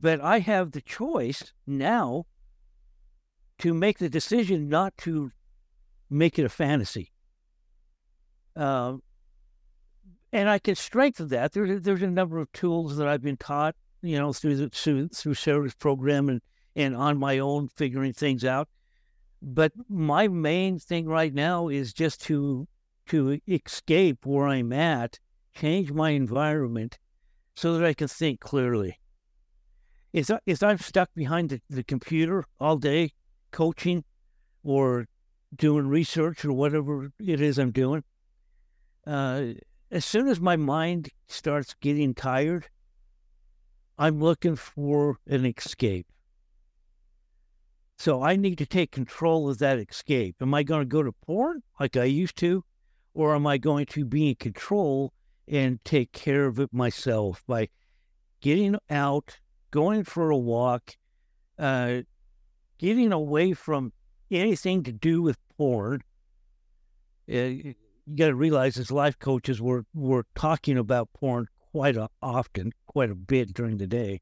But 0.02 0.22
I 0.22 0.40
have 0.40 0.72
the 0.72 0.82
choice 0.82 1.54
now 1.68 2.26
to 3.60 3.76
make 3.76 4.00
the 4.00 4.10
decision 4.10 4.70
not 4.70 4.98
to 4.98 5.32
make 6.10 6.40
it 6.40 6.46
a 6.46 6.50
fantasy. 6.50 7.12
Uh, 8.56 8.96
and 10.34 10.50
I 10.50 10.60
can 10.60 10.76
strengthen 10.76 11.30
that. 11.30 11.54
There's 11.54 11.82
there's 11.82 12.02
a 12.02 12.08
number 12.08 12.38
of 12.40 12.52
tools 12.52 12.98
that 12.98 13.08
I've 13.08 13.22
been 13.22 13.38
taught, 13.38 13.76
you 14.02 14.18
know, 14.18 14.34
through 14.34 14.58
the 14.58 14.70
through, 14.70 15.10
through 15.10 15.34
Sara's 15.34 15.76
program 15.76 16.30
and 16.30 16.42
and 16.76 16.96
on 16.96 17.18
my 17.18 17.40
own 17.40 17.70
figuring 17.70 18.14
things 18.14 18.46
out. 18.46 18.68
But 19.42 19.72
my 19.90 20.28
main 20.28 20.80
thing 20.80 21.08
right 21.08 21.34
now 21.34 21.68
is 21.70 21.94
just 21.94 22.22
to 22.24 22.68
to 23.08 23.40
escape 23.48 24.26
where 24.26 24.48
I'm 24.48 24.74
at, 24.74 25.20
change 25.56 25.92
my 25.92 26.12
environment, 26.12 26.98
so 27.56 27.78
that 27.78 27.86
I 27.86 27.94
can 27.94 28.08
think 28.08 28.40
clearly. 28.40 29.00
If, 30.14 30.30
I, 30.32 30.40
if 30.46 30.64
I'm 30.64 30.78
stuck 30.78 31.10
behind 31.16 31.50
the, 31.50 31.62
the 31.70 31.84
computer 31.84 32.44
all 32.60 32.78
day, 32.78 33.12
coaching, 33.52 34.04
or 34.64 35.08
doing 35.56 35.88
research 35.88 36.44
or 36.44 36.54
whatever 36.54 37.10
it 37.20 37.40
is 37.42 37.58
I'm 37.58 37.72
doing, 37.72 38.04
uh, 39.06 39.54
as 39.90 40.06
soon 40.06 40.28
as 40.28 40.40
my 40.40 40.56
mind 40.56 41.10
starts 41.28 41.76
getting 41.80 42.14
tired, 42.14 42.68
I'm 43.98 44.20
looking 44.20 44.56
for 44.56 45.18
an 45.28 45.46
escape. 45.46 46.08
So 47.98 48.22
I 48.22 48.36
need 48.36 48.60
to 48.60 48.66
take 48.66 48.92
control 48.92 49.50
of 49.50 49.58
that 49.58 49.80
escape. 49.80 50.36
Am 50.42 50.54
I 50.54 50.64
going 50.64 50.82
to 50.82 50.86
go 50.86 51.02
to 51.02 51.12
porn 51.12 51.64
like 51.80 51.98
I 51.98 52.04
used 52.04 52.38
to? 52.38 52.64
Or 53.14 53.34
am 53.34 53.48
I 53.48 53.58
going 53.58 53.88
to 53.88 54.06
be 54.06 54.30
in 54.30 54.36
control 54.36 55.14
and 55.48 55.84
take 55.84 56.12
care 56.12 56.46
of 56.46 56.60
it 56.60 56.72
myself 56.72 57.44
by 57.48 57.70
getting 58.42 58.76
out, 58.92 59.40
going 59.72 60.04
for 60.04 60.30
a 60.30 60.38
walk, 60.38 60.96
uh, 61.58 62.02
getting 62.78 63.12
away 63.12 63.54
from 63.54 63.94
anything 64.30 64.84
to 64.84 64.92
do 64.92 65.24
with 65.24 65.38
porn? 65.58 66.04
Uh, 67.32 67.74
you 68.08 68.16
got 68.16 68.28
to 68.28 68.36
realize 68.36 68.78
as 68.78 68.90
life 68.90 69.20
coaches, 69.20 69.62
we're, 69.62 69.84
we're 69.94 70.24
talking 70.36 70.78
about 70.78 71.10
porn 71.14 71.48
quite 71.72 71.98
a, 71.98 72.10
often, 72.22 72.72
quite 72.88 73.12
a 73.12 73.16
bit 73.16 73.54
during 73.54 73.78
the 73.78 73.88
day. 73.88 74.22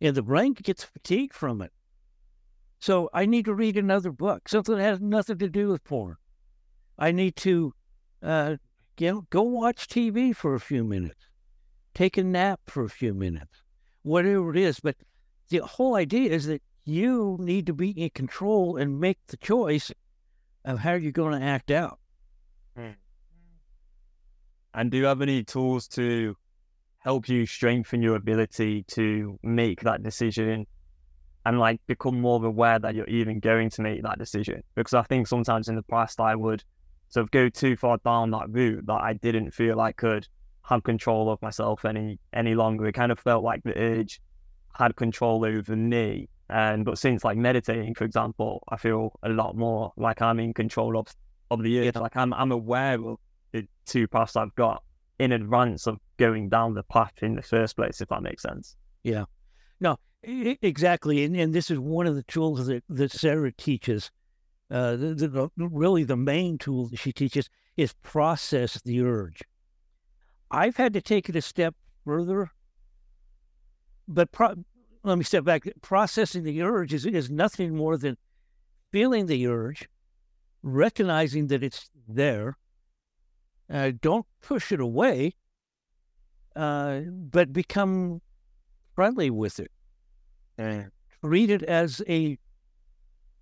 And 0.00 0.14
the 0.14 0.22
brain 0.22 0.52
gets 0.54 0.84
fatigued 0.84 1.34
from 1.34 1.60
it. 1.62 1.72
So 2.78 3.10
I 3.12 3.26
need 3.26 3.44
to 3.46 3.54
read 3.54 3.76
another 3.76 4.10
book, 4.12 4.48
something 4.48 4.76
that 4.76 4.82
has 4.82 5.00
nothing 5.00 5.38
to 5.38 5.48
do 5.48 5.68
with 5.68 5.84
porn. 5.84 6.16
I 6.98 7.12
need 7.12 7.36
to 7.36 7.74
uh, 8.22 8.56
you 8.98 9.10
know, 9.10 9.26
go 9.30 9.42
watch 9.42 9.88
TV 9.88 10.34
for 10.34 10.54
a 10.54 10.60
few 10.60 10.84
minutes, 10.84 11.26
take 11.94 12.16
a 12.16 12.24
nap 12.24 12.60
for 12.66 12.84
a 12.84 12.90
few 12.90 13.14
minutes, 13.14 13.62
whatever 14.02 14.50
it 14.50 14.56
is. 14.56 14.80
But 14.80 14.96
the 15.48 15.58
whole 15.58 15.96
idea 15.96 16.30
is 16.30 16.46
that 16.46 16.62
you 16.84 17.36
need 17.40 17.66
to 17.66 17.72
be 17.72 17.90
in 17.90 18.10
control 18.10 18.76
and 18.76 19.00
make 19.00 19.18
the 19.28 19.36
choice 19.36 19.92
of 20.64 20.80
how 20.80 20.94
you're 20.94 21.12
going 21.12 21.38
to 21.38 21.44
act 21.44 21.70
out. 21.70 21.98
Mm. 22.78 22.94
And 24.74 24.90
do 24.90 24.96
you 24.96 25.04
have 25.04 25.20
any 25.20 25.44
tools 25.44 25.86
to 25.88 26.36
help 26.98 27.28
you 27.28 27.46
strengthen 27.46 28.02
your 28.02 28.16
ability 28.16 28.84
to 28.88 29.38
make 29.42 29.80
that 29.80 30.02
decision 30.02 30.66
and 31.44 31.58
like 31.58 31.80
become 31.86 32.20
more 32.20 32.44
aware 32.44 32.78
that 32.78 32.94
you're 32.94 33.06
even 33.06 33.40
going 33.40 33.68
to 33.70 33.82
make 33.82 34.02
that 34.02 34.18
decision? 34.18 34.62
Because 34.74 34.94
I 34.94 35.02
think 35.02 35.26
sometimes 35.26 35.68
in 35.68 35.76
the 35.76 35.82
past 35.82 36.20
I 36.20 36.34
would 36.34 36.64
sort 37.08 37.24
of 37.24 37.30
go 37.30 37.48
too 37.48 37.76
far 37.76 37.98
down 38.04 38.30
that 38.30 38.48
route 38.48 38.86
that 38.86 39.00
I 39.02 39.12
didn't 39.14 39.50
feel 39.50 39.80
I 39.80 39.92
could 39.92 40.26
have 40.64 40.82
control 40.84 41.30
of 41.30 41.42
myself 41.42 41.84
any 41.84 42.18
any 42.32 42.54
longer. 42.54 42.86
It 42.86 42.94
kind 42.94 43.12
of 43.12 43.18
felt 43.18 43.44
like 43.44 43.62
the 43.64 43.76
urge 43.76 44.20
had 44.74 44.96
control 44.96 45.44
over 45.44 45.76
me. 45.76 46.28
And 46.48 46.84
but 46.84 46.98
since 46.98 47.24
like 47.24 47.36
meditating, 47.36 47.94
for 47.94 48.04
example, 48.04 48.62
I 48.68 48.76
feel 48.76 49.12
a 49.22 49.28
lot 49.28 49.56
more 49.56 49.92
like 49.96 50.22
I'm 50.22 50.38
in 50.40 50.54
control 50.54 50.96
of 50.98 51.08
of 51.52 51.62
the 51.62 51.88
earth. 51.88 51.96
Like 51.96 52.16
I'm, 52.16 52.32
I'm 52.34 52.52
aware 52.52 52.94
of 52.94 53.18
the 53.52 53.66
two 53.86 54.08
paths 54.08 54.36
I've 54.36 54.54
got 54.54 54.82
in 55.18 55.32
advance 55.32 55.86
of 55.86 55.98
going 56.16 56.48
down 56.48 56.74
the 56.74 56.82
path 56.82 57.12
in 57.22 57.36
the 57.36 57.42
first 57.42 57.76
place, 57.76 58.00
if 58.00 58.08
that 58.08 58.22
makes 58.22 58.42
sense. 58.42 58.76
Yeah. 59.02 59.24
No, 59.80 59.96
exactly. 60.22 61.24
And, 61.24 61.36
and 61.36 61.52
this 61.52 61.70
is 61.70 61.78
one 61.78 62.06
of 62.06 62.14
the 62.14 62.22
tools 62.24 62.66
that, 62.66 62.84
that 62.88 63.12
Sara 63.12 63.52
teaches. 63.52 64.10
Uh, 64.70 64.96
the, 64.96 65.50
the, 65.56 65.68
really, 65.68 66.02
the 66.02 66.16
main 66.16 66.56
tool 66.56 66.88
that 66.88 66.98
she 66.98 67.12
teaches 67.12 67.48
is 67.76 67.92
process 68.02 68.80
the 68.82 69.02
urge. 69.02 69.42
I've 70.50 70.76
had 70.76 70.92
to 70.94 71.00
take 71.00 71.28
it 71.28 71.36
a 71.36 71.42
step 71.42 71.74
further, 72.04 72.50
but 74.08 74.32
pro- 74.32 74.64
let 75.02 75.18
me 75.18 75.24
step 75.24 75.44
back. 75.44 75.68
Processing 75.82 76.42
the 76.42 76.62
urge 76.62 76.94
is, 76.94 77.04
is 77.04 77.30
nothing 77.30 77.76
more 77.76 77.96
than 77.96 78.16
feeling 78.92 79.26
the 79.26 79.46
urge, 79.46 79.88
recognizing 80.62 81.48
that 81.48 81.62
it's 81.62 81.90
there. 82.08 82.56
Uh, 83.70 83.92
don't 84.00 84.26
push 84.42 84.70
it 84.72 84.80
away, 84.80 85.34
uh, 86.56 87.00
but 87.08 87.52
become 87.52 88.20
friendly 88.94 89.30
with 89.30 89.58
it. 89.58 89.70
and 90.58 90.90
treat 91.22 91.50
it 91.50 91.62
as 91.62 92.02
a 92.08 92.38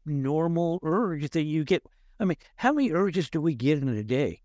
normal 0.06 0.78
urge 0.82 1.30
that 1.30 1.42
you 1.42 1.64
get. 1.64 1.82
I 2.18 2.24
mean, 2.24 2.36
how 2.56 2.72
many 2.72 2.92
urges 2.92 3.30
do 3.30 3.40
we 3.40 3.54
get 3.54 3.78
in 3.78 3.88
a 3.88 4.04
day? 4.04 4.42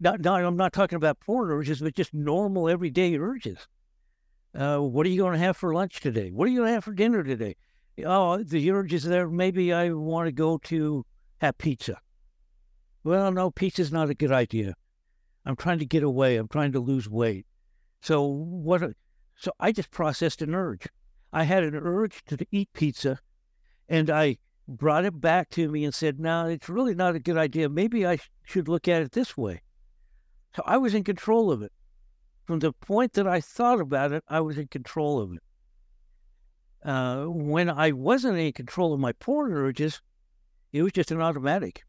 Not, 0.00 0.20
not 0.20 0.44
I'm 0.44 0.56
not 0.56 0.72
talking 0.72 0.96
about 0.96 1.20
porn 1.20 1.50
urges, 1.50 1.80
but 1.80 1.94
just 1.94 2.12
normal 2.12 2.68
everyday 2.68 3.16
urges. 3.16 3.68
Uh, 4.54 4.78
what 4.78 5.06
are 5.06 5.10
you 5.10 5.22
going 5.22 5.34
to 5.34 5.38
have 5.38 5.56
for 5.56 5.72
lunch 5.72 6.00
today? 6.00 6.30
What 6.30 6.48
are 6.48 6.50
you 6.50 6.58
going 6.58 6.68
to 6.68 6.74
have 6.74 6.84
for 6.84 6.92
dinner 6.92 7.22
today? 7.22 7.56
Oh, 8.04 8.42
the 8.42 8.70
urge 8.70 8.92
is 8.92 9.04
there. 9.04 9.28
Maybe 9.28 9.72
I 9.72 9.90
want 9.90 10.26
to 10.26 10.32
go 10.32 10.58
to 10.58 11.04
have 11.40 11.58
pizza. 11.58 11.98
well, 13.02 13.32
no, 13.32 13.50
pizza's 13.50 13.90
not 13.90 14.10
a 14.10 14.14
good 14.14 14.32
idea. 14.32 14.74
I'm 15.46 15.56
trying 15.56 15.78
to 15.78 15.86
get 15.86 16.02
away. 16.02 16.36
I'm 16.36 16.48
trying 16.48 16.72
to 16.72 16.80
lose 16.80 17.08
weight. 17.08 17.46
So 18.02 18.26
what? 18.26 18.82
So 19.36 19.52
I 19.58 19.72
just 19.72 19.90
processed 19.90 20.42
an 20.42 20.54
urge. 20.54 20.86
I 21.32 21.44
had 21.44 21.64
an 21.64 21.74
urge 21.74 22.22
to 22.26 22.36
eat 22.50 22.68
pizza, 22.74 23.18
and 23.88 24.10
I 24.10 24.36
brought 24.68 25.04
it 25.04 25.20
back 25.20 25.48
to 25.50 25.70
me 25.70 25.84
and 25.84 25.94
said, 25.94 26.20
"No, 26.20 26.46
it's 26.46 26.68
really 26.68 26.94
not 26.94 27.14
a 27.14 27.20
good 27.20 27.38
idea. 27.38 27.68
Maybe 27.68 28.04
I 28.04 28.16
sh- 28.16 28.30
should 28.44 28.68
look 28.68 28.86
at 28.86 29.02
it 29.02 29.12
this 29.12 29.36
way." 29.36 29.62
So 30.54 30.62
I 30.66 30.76
was 30.76 30.94
in 30.94 31.04
control 31.04 31.50
of 31.50 31.62
it. 31.62 31.72
From 32.44 32.58
the 32.58 32.72
point 32.72 33.14
that 33.14 33.26
I 33.26 33.40
thought 33.40 33.80
about 33.80 34.12
it, 34.12 34.24
I 34.28 34.40
was 34.40 34.58
in 34.58 34.66
control 34.68 35.20
of 35.20 35.32
it. 35.32 35.42
Uh, 36.82 37.26
when 37.26 37.70
I 37.70 37.92
wasn't 37.92 38.38
in 38.38 38.52
control 38.52 38.92
of 38.92 39.00
my 39.00 39.12
porn 39.12 39.52
urges, 39.52 40.02
it 40.72 40.82
was 40.82 40.92
just 40.92 41.10
an 41.10 41.20
automatic. 41.20 41.84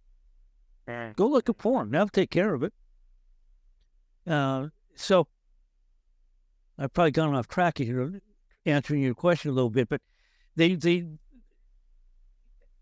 Mm. 0.88 1.16
Go 1.16 1.28
look 1.28 1.50
at 1.50 1.58
porn. 1.58 1.92
That'll 1.92 2.10
take 2.10 2.32
care 2.32 2.54
of 2.54 2.64
it. 2.64 2.74
Uh, 4.28 4.68
so 4.96 5.28
I've 6.78 6.94
probably 6.94 7.12
gone 7.12 7.36
off 7.36 7.48
track 7.48 7.78
here, 7.78 8.22
answering 8.66 9.02
your 9.02 9.14
question 9.14 9.52
a 9.52 9.54
little 9.54 9.70
bit, 9.70 9.90
but 9.90 10.02
they 10.56 10.76
they 10.76 11.06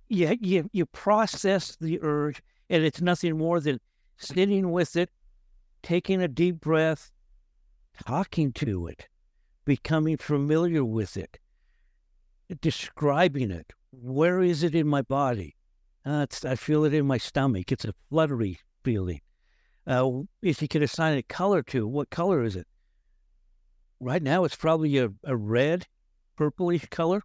you 0.07 0.37
you 0.41 0.69
you 0.71 0.85
process 0.85 1.75
the 1.79 1.99
urge, 2.01 2.41
and 2.69 2.83
it's 2.83 3.01
nothing 3.01 3.37
more 3.37 3.59
than 3.59 3.79
sitting 4.17 4.71
with 4.71 4.95
it, 4.95 5.09
taking 5.83 6.21
a 6.21 6.27
deep 6.27 6.59
breath, 6.59 7.11
talking 8.05 8.51
to 8.53 8.87
it, 8.87 9.07
becoming 9.65 10.17
familiar 10.17 10.83
with 10.83 11.15
it, 11.15 11.39
describing 12.61 13.51
it. 13.51 13.73
Where 13.91 14.41
is 14.41 14.63
it 14.63 14.75
in 14.75 14.87
my 14.87 15.01
body? 15.01 15.55
Uh, 16.05 16.25
I 16.45 16.55
feel 16.55 16.85
it 16.85 16.93
in 16.93 17.05
my 17.05 17.17
stomach. 17.17 17.71
It's 17.71 17.85
a 17.85 17.93
fluttery 18.09 18.59
feeling. 18.83 19.21
Uh, 19.85 20.21
if 20.41 20.61
you 20.61 20.67
could 20.67 20.83
assign 20.83 21.17
a 21.17 21.23
color 21.23 21.63
to, 21.63 21.87
what 21.87 22.09
color 22.09 22.43
is 22.43 22.55
it? 22.55 22.67
Right 23.99 24.23
now, 24.23 24.43
it's 24.43 24.55
probably 24.55 24.97
a, 24.97 25.09
a 25.23 25.35
red, 25.35 25.87
purplish 26.37 26.85
color. 26.89 27.21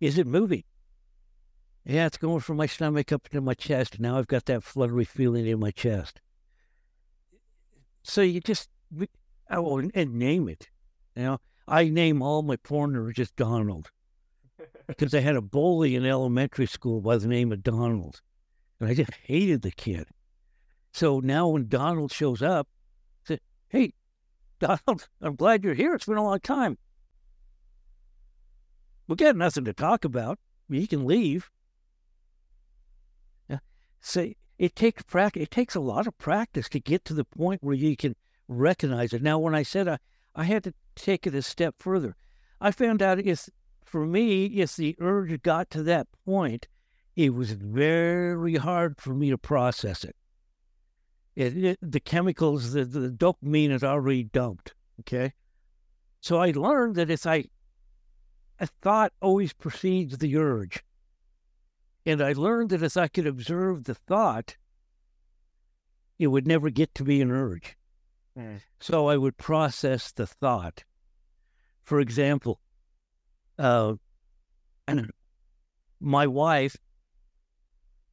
Is 0.00 0.18
it 0.18 0.26
moving? 0.26 0.64
Yeah, 1.84 2.06
it's 2.06 2.16
going 2.16 2.40
from 2.40 2.56
my 2.56 2.66
stomach 2.66 3.12
up 3.12 3.26
into 3.26 3.42
my 3.42 3.54
chest. 3.54 4.00
Now 4.00 4.18
I've 4.18 4.26
got 4.26 4.46
that 4.46 4.62
fluttery 4.62 5.04
feeling 5.04 5.46
in 5.46 5.60
my 5.60 5.70
chest. 5.70 6.20
So 8.02 8.22
you 8.22 8.40
just, 8.40 8.70
oh, 9.50 9.78
and 9.78 10.14
name 10.14 10.48
it. 10.48 10.68
You 11.14 11.22
know, 11.22 11.40
I 11.68 11.88
name 11.88 12.22
all 12.22 12.42
my 12.42 12.56
porn 12.56 13.12
just 13.14 13.36
Donald 13.36 13.90
because 14.86 15.14
I 15.14 15.20
had 15.20 15.36
a 15.36 15.42
bully 15.42 15.94
in 15.94 16.04
elementary 16.04 16.66
school 16.66 17.00
by 17.00 17.16
the 17.16 17.28
name 17.28 17.52
of 17.52 17.62
Donald, 17.62 18.20
and 18.80 18.88
I 18.88 18.94
just 18.94 19.12
hated 19.22 19.62
the 19.62 19.70
kid. 19.70 20.06
So 20.92 21.20
now 21.20 21.48
when 21.48 21.68
Donald 21.68 22.12
shows 22.12 22.42
up, 22.42 22.68
I 23.28 23.38
"Hey, 23.68 23.94
Donald, 24.58 25.08
I'm 25.20 25.36
glad 25.36 25.64
you're 25.64 25.74
here. 25.74 25.94
It's 25.94 26.06
been 26.06 26.16
a 26.16 26.22
long 26.24 26.40
time. 26.40 26.78
We 29.06 29.16
got 29.16 29.36
nothing 29.36 29.64
to 29.64 29.72
talk 29.72 30.04
about. 30.04 30.38
You 30.68 30.86
can 30.86 31.04
leave." 31.04 31.50
Yeah. 33.48 33.58
Say 34.00 34.36
it 34.58 34.76
takes 34.76 35.02
practice. 35.02 35.42
It 35.42 35.50
takes 35.50 35.74
a 35.74 35.80
lot 35.80 36.06
of 36.06 36.16
practice 36.18 36.68
to 36.70 36.80
get 36.80 37.04
to 37.06 37.14
the 37.14 37.24
point 37.24 37.62
where 37.62 37.74
you 37.74 37.96
can 37.96 38.14
recognize 38.46 39.12
it. 39.12 39.22
Now, 39.22 39.38
when 39.38 39.54
I 39.54 39.62
said 39.62 39.88
I, 39.88 39.98
I 40.34 40.44
had 40.44 40.64
to 40.64 40.74
take 40.94 41.26
it 41.26 41.34
a 41.34 41.42
step 41.42 41.76
further, 41.78 42.14
I 42.60 42.70
found 42.70 43.02
out 43.02 43.18
it's 43.18 43.50
for 43.84 44.06
me, 44.06 44.46
if 44.46 44.76
the 44.76 44.96
urge 45.00 45.42
got 45.42 45.70
to 45.70 45.82
that 45.84 46.08
point, 46.24 46.68
it 47.16 47.34
was 47.34 47.52
very 47.52 48.56
hard 48.56 49.00
for 49.00 49.14
me 49.14 49.30
to 49.30 49.38
process 49.38 50.04
it. 50.04 50.16
it, 51.36 51.56
it 51.56 51.78
the 51.80 52.00
chemicals, 52.00 52.72
the, 52.72 52.84
the 52.84 53.10
dopamine 53.10 53.70
is 53.70 53.84
already 53.84 54.24
dumped. 54.24 54.74
Okay. 55.00 55.32
So 56.20 56.38
I 56.38 56.52
learned 56.52 56.96
that 56.96 57.10
if 57.10 57.26
I, 57.26 57.44
a 58.58 58.66
thought 58.66 59.12
always 59.20 59.52
precedes 59.52 60.18
the 60.18 60.36
urge. 60.36 60.82
And 62.06 62.22
I 62.22 62.32
learned 62.32 62.70
that 62.70 62.82
if 62.82 62.96
I 62.96 63.08
could 63.08 63.26
observe 63.26 63.84
the 63.84 63.94
thought, 63.94 64.56
it 66.18 66.28
would 66.28 66.46
never 66.46 66.70
get 66.70 66.94
to 66.94 67.04
be 67.04 67.20
an 67.20 67.30
urge. 67.30 67.76
Mm. 68.38 68.60
So 68.80 69.08
I 69.08 69.16
would 69.16 69.36
process 69.36 70.12
the 70.12 70.26
thought. 70.26 70.84
For 71.82 72.00
example, 72.00 72.60
uh, 73.58 73.94
and 74.86 75.10
my 76.00 76.26
wife, 76.26 76.76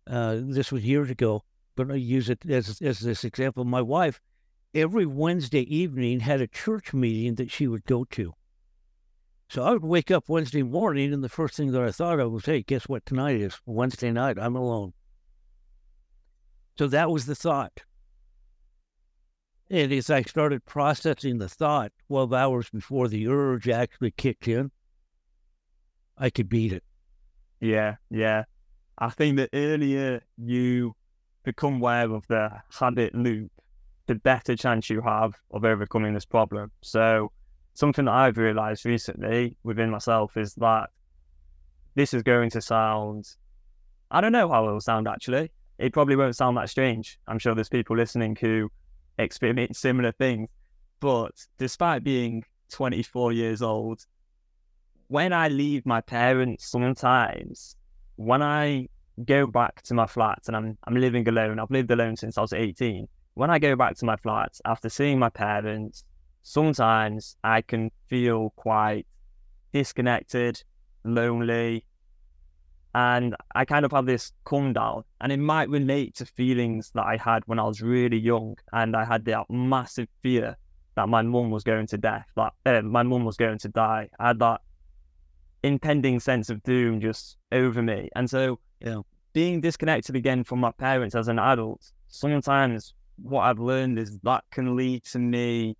uh, 0.07 0.37
this 0.39 0.71
was 0.71 0.83
years 0.83 1.09
ago, 1.09 1.43
but 1.75 1.91
I 1.91 1.95
use 1.95 2.29
it 2.29 2.39
as, 2.49 2.81
as 2.81 2.99
this 2.99 3.23
example. 3.23 3.65
My 3.65 3.81
wife, 3.81 4.19
every 4.73 5.05
Wednesday 5.05 5.61
evening, 5.73 6.21
had 6.21 6.41
a 6.41 6.47
church 6.47 6.93
meeting 6.93 7.35
that 7.35 7.51
she 7.51 7.67
would 7.67 7.85
go 7.85 8.05
to. 8.11 8.33
So 9.49 9.63
I 9.63 9.71
would 9.71 9.83
wake 9.83 10.11
up 10.11 10.29
Wednesday 10.29 10.63
morning, 10.63 11.13
and 11.13 11.23
the 11.23 11.29
first 11.29 11.55
thing 11.55 11.71
that 11.71 11.81
I 11.81 11.91
thought 11.91 12.19
of 12.19 12.31
was, 12.31 12.45
hey, 12.45 12.63
guess 12.63 12.87
what 12.87 13.05
tonight 13.05 13.35
is? 13.35 13.59
Wednesday 13.65 14.11
night. 14.11 14.39
I'm 14.39 14.55
alone. 14.55 14.93
So 16.77 16.87
that 16.87 17.11
was 17.11 17.25
the 17.25 17.35
thought. 17.35 17.81
And 19.69 19.91
as 19.91 20.09
I 20.09 20.21
started 20.21 20.65
processing 20.65 21.37
the 21.37 21.49
thought 21.49 21.91
12 22.07 22.33
hours 22.33 22.69
before 22.69 23.07
the 23.07 23.27
urge 23.27 23.69
actually 23.69 24.11
kicked 24.11 24.47
in, 24.47 24.71
I 26.21 26.29
could 26.29 26.47
beat 26.47 26.71
it. 26.71 26.83
Yeah, 27.59 27.95
yeah. 28.11 28.43
I 28.99 29.09
think 29.09 29.37
the 29.37 29.49
earlier 29.53 30.21
you 30.37 30.95
become 31.43 31.77
aware 31.77 32.11
of 32.11 32.25
the 32.27 32.51
habit 32.79 33.15
loop, 33.15 33.51
the 34.05 34.13
better 34.15 34.55
chance 34.55 34.87
you 34.87 35.01
have 35.01 35.33
of 35.49 35.65
overcoming 35.65 36.13
this 36.13 36.25
problem. 36.25 36.71
So, 36.81 37.31
something 37.73 38.05
that 38.05 38.13
I've 38.13 38.37
realized 38.37 38.85
recently 38.85 39.55
within 39.63 39.89
myself 39.89 40.37
is 40.37 40.53
that 40.55 40.91
this 41.95 42.13
is 42.13 42.21
going 42.21 42.51
to 42.51 42.61
sound, 42.61 43.27
I 44.11 44.21
don't 44.21 44.31
know 44.31 44.47
how 44.47 44.69
it 44.69 44.71
will 44.71 44.79
sound 44.79 45.07
actually. 45.07 45.51
It 45.79 45.91
probably 45.91 46.15
won't 46.15 46.35
sound 46.35 46.55
that 46.57 46.69
strange. 46.69 47.17
I'm 47.27 47.39
sure 47.39 47.55
there's 47.55 47.69
people 47.69 47.97
listening 47.97 48.37
who 48.39 48.69
experience 49.17 49.79
similar 49.79 50.11
things. 50.11 50.49
But 50.99 51.31
despite 51.57 52.03
being 52.03 52.43
24 52.69 53.33
years 53.33 53.63
old, 53.63 54.05
when 55.11 55.33
I 55.33 55.49
leave 55.49 55.85
my 55.85 55.99
parents, 55.99 56.71
sometimes 56.71 57.75
when 58.15 58.41
I 58.41 58.87
go 59.25 59.45
back 59.45 59.81
to 59.83 59.93
my 59.93 60.07
flat 60.07 60.39
and 60.47 60.55
I'm 60.55 60.77
I'm 60.85 60.95
living 60.95 61.27
alone, 61.27 61.59
I've 61.59 61.69
lived 61.69 61.91
alone 61.91 62.15
since 62.15 62.37
I 62.37 62.41
was 62.41 62.53
18. 62.53 63.09
When 63.33 63.49
I 63.49 63.59
go 63.59 63.75
back 63.75 63.97
to 63.97 64.05
my 64.05 64.15
flat 64.15 64.57
after 64.63 64.87
seeing 64.87 65.19
my 65.19 65.27
parents, 65.27 66.05
sometimes 66.43 67.35
I 67.43 67.61
can 67.61 67.91
feel 68.07 68.51
quite 68.55 69.05
disconnected, 69.73 70.63
lonely, 71.03 71.83
and 72.95 73.35
I 73.53 73.65
kind 73.65 73.83
of 73.83 73.91
have 73.91 74.05
this 74.05 74.31
come 74.45 74.71
down. 74.71 75.03
And 75.19 75.33
it 75.33 75.39
might 75.39 75.67
relate 75.67 76.15
to 76.15 76.25
feelings 76.25 76.89
that 76.95 77.05
I 77.05 77.17
had 77.17 77.43
when 77.47 77.59
I 77.59 77.63
was 77.63 77.81
really 77.81 78.17
young, 78.17 78.55
and 78.71 78.95
I 78.95 79.03
had 79.03 79.25
that 79.25 79.49
massive 79.49 80.07
fear 80.23 80.55
that 80.95 81.09
my 81.09 81.21
mum 81.21 81.51
was 81.51 81.65
going 81.65 81.87
to 81.87 81.97
death, 81.97 82.27
that 82.37 82.53
uh, 82.65 82.81
my 82.81 83.03
mum 83.03 83.25
was 83.25 83.35
going 83.35 83.57
to 83.57 83.67
die. 83.67 84.07
I 84.17 84.27
had 84.29 84.39
that 84.39 84.61
impending 85.63 86.19
sense 86.19 86.49
of 86.49 86.61
doom 86.63 86.99
just 86.99 87.37
over 87.51 87.81
me. 87.81 88.09
And 88.15 88.29
so, 88.29 88.59
you 88.79 88.89
know, 88.89 89.05
being 89.33 89.61
disconnected 89.61 90.15
again 90.15 90.43
from 90.43 90.59
my 90.59 90.71
parents 90.71 91.15
as 91.15 91.27
an 91.27 91.39
adult, 91.39 91.91
sometimes 92.07 92.93
what 93.21 93.41
I've 93.41 93.59
learned 93.59 93.99
is 93.99 94.19
that 94.23 94.43
can 94.51 94.75
lead 94.75 95.03
to 95.05 95.19
me 95.19 95.77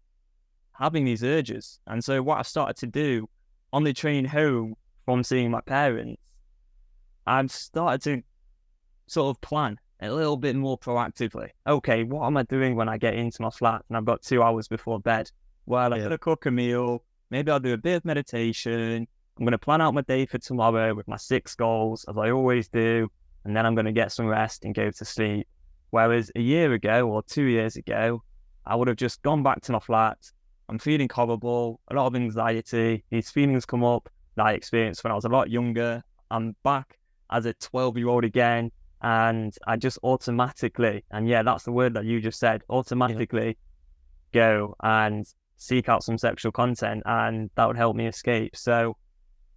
having 0.73 1.05
these 1.05 1.23
urges. 1.23 1.79
And 1.87 2.03
so, 2.03 2.21
what 2.21 2.39
I 2.39 2.43
started 2.43 2.77
to 2.77 2.87
do 2.87 3.29
on 3.73 3.83
the 3.83 3.93
train 3.93 4.25
home 4.25 4.75
from 5.05 5.23
seeing 5.23 5.51
my 5.51 5.61
parents, 5.61 6.21
I've 7.25 7.51
started 7.51 8.01
to 8.03 8.23
sort 9.07 9.35
of 9.35 9.41
plan 9.41 9.77
a 10.01 10.11
little 10.11 10.37
bit 10.37 10.55
more 10.55 10.77
proactively. 10.77 11.49
Okay, 11.67 12.03
what 12.03 12.25
am 12.25 12.37
I 12.37 12.43
doing 12.43 12.75
when 12.75 12.89
I 12.89 12.97
get 12.97 13.13
into 13.13 13.41
my 13.41 13.49
flat 13.49 13.83
and 13.87 13.97
I've 13.97 14.05
got 14.05 14.21
two 14.21 14.41
hours 14.41 14.67
before 14.67 14.99
bed? 14.99 15.29
Well, 15.65 15.93
I'm 15.93 15.99
yeah. 15.99 15.99
going 15.99 16.11
to 16.11 16.17
cook 16.17 16.45
a 16.47 16.51
meal. 16.51 17.03
Maybe 17.29 17.51
I'll 17.51 17.59
do 17.59 17.73
a 17.73 17.77
bit 17.77 17.97
of 17.97 18.05
meditation. 18.05 19.07
I'm 19.41 19.45
going 19.45 19.53
to 19.53 19.57
plan 19.57 19.81
out 19.81 19.95
my 19.95 20.01
day 20.01 20.27
for 20.27 20.37
tomorrow 20.37 20.93
with 20.93 21.07
my 21.07 21.17
six 21.17 21.55
goals, 21.55 22.05
as 22.07 22.15
I 22.15 22.29
always 22.29 22.67
do, 22.67 23.09
and 23.43 23.57
then 23.57 23.65
I'm 23.65 23.73
going 23.73 23.87
to 23.87 23.91
get 23.91 24.11
some 24.11 24.27
rest 24.27 24.65
and 24.65 24.75
go 24.75 24.91
to 24.91 25.03
sleep. 25.03 25.47
Whereas 25.89 26.31
a 26.35 26.39
year 26.39 26.73
ago 26.73 27.09
or 27.09 27.23
two 27.23 27.45
years 27.45 27.75
ago, 27.75 28.21
I 28.67 28.75
would 28.75 28.87
have 28.87 28.97
just 28.97 29.19
gone 29.23 29.41
back 29.41 29.61
to 29.61 29.71
my 29.71 29.79
flat. 29.79 30.19
I'm 30.69 30.77
feeling 30.77 31.09
horrible, 31.11 31.79
a 31.89 31.95
lot 31.95 32.05
of 32.05 32.15
anxiety. 32.15 33.03
These 33.09 33.31
feelings 33.31 33.65
come 33.65 33.83
up 33.83 34.09
that 34.35 34.45
I 34.45 34.51
experienced 34.51 35.03
when 35.03 35.09
I 35.09 35.15
was 35.15 35.25
a 35.25 35.29
lot 35.29 35.49
younger. 35.49 36.03
I'm 36.29 36.55
back 36.63 36.99
as 37.31 37.47
a 37.47 37.53
12 37.53 37.97
year 37.97 38.09
old 38.09 38.23
again, 38.23 38.71
and 39.01 39.55
I 39.65 39.75
just 39.75 39.97
automatically, 40.03 41.03
and 41.09 41.27
yeah, 41.27 41.41
that's 41.41 41.63
the 41.63 41.71
word 41.71 41.95
that 41.95 42.05
you 42.05 42.21
just 42.21 42.39
said, 42.39 42.61
automatically 42.69 43.57
yeah. 44.33 44.39
go 44.39 44.75
and 44.83 45.25
seek 45.57 45.89
out 45.89 46.03
some 46.03 46.19
sexual 46.19 46.51
content, 46.51 47.01
and 47.07 47.49
that 47.55 47.67
would 47.67 47.77
help 47.77 47.95
me 47.95 48.05
escape. 48.05 48.55
So 48.55 48.97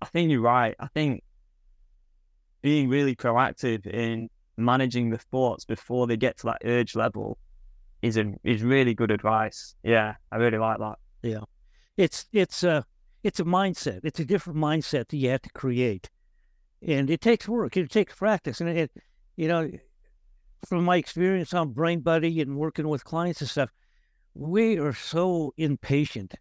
I 0.04 0.06
think 0.08 0.30
you're 0.30 0.42
right. 0.42 0.74
I 0.78 0.88
think 0.88 1.22
being 2.60 2.90
really 2.90 3.16
proactive 3.16 3.86
in 3.86 4.28
managing 4.58 5.08
the 5.08 5.16
thoughts 5.16 5.64
before 5.64 6.06
they 6.06 6.18
get 6.18 6.36
to 6.38 6.46
that 6.46 6.60
urge 6.62 6.94
level 6.94 7.38
is 8.02 8.18
a, 8.18 8.34
is 8.44 8.62
really 8.62 8.92
good 8.92 9.10
advice. 9.10 9.74
Yeah, 9.82 10.16
I 10.30 10.36
really 10.36 10.58
like 10.58 10.78
that. 10.78 10.96
Yeah, 11.22 11.44
it's 11.96 12.26
it's 12.34 12.62
a 12.64 12.84
it's 13.22 13.40
a 13.40 13.44
mindset. 13.44 14.00
It's 14.04 14.20
a 14.20 14.26
different 14.26 14.58
mindset 14.58 15.08
that 15.08 15.16
you 15.16 15.30
have 15.30 15.40
to 15.40 15.50
create, 15.50 16.10
and 16.86 17.08
it 17.08 17.22
takes 17.22 17.48
work. 17.48 17.78
It 17.78 17.90
takes 17.90 18.14
practice, 18.14 18.60
and 18.60 18.68
it 18.68 18.92
you 19.36 19.48
know 19.48 19.70
from 20.68 20.84
my 20.84 20.96
experience 20.96 21.54
on 21.54 21.72
Brain 21.72 22.00
Buddy 22.00 22.42
and 22.42 22.58
working 22.58 22.88
with 22.88 23.04
clients 23.04 23.40
and 23.40 23.48
stuff, 23.48 23.70
we 24.34 24.78
are 24.78 24.92
so 24.92 25.54
impatient. 25.56 26.34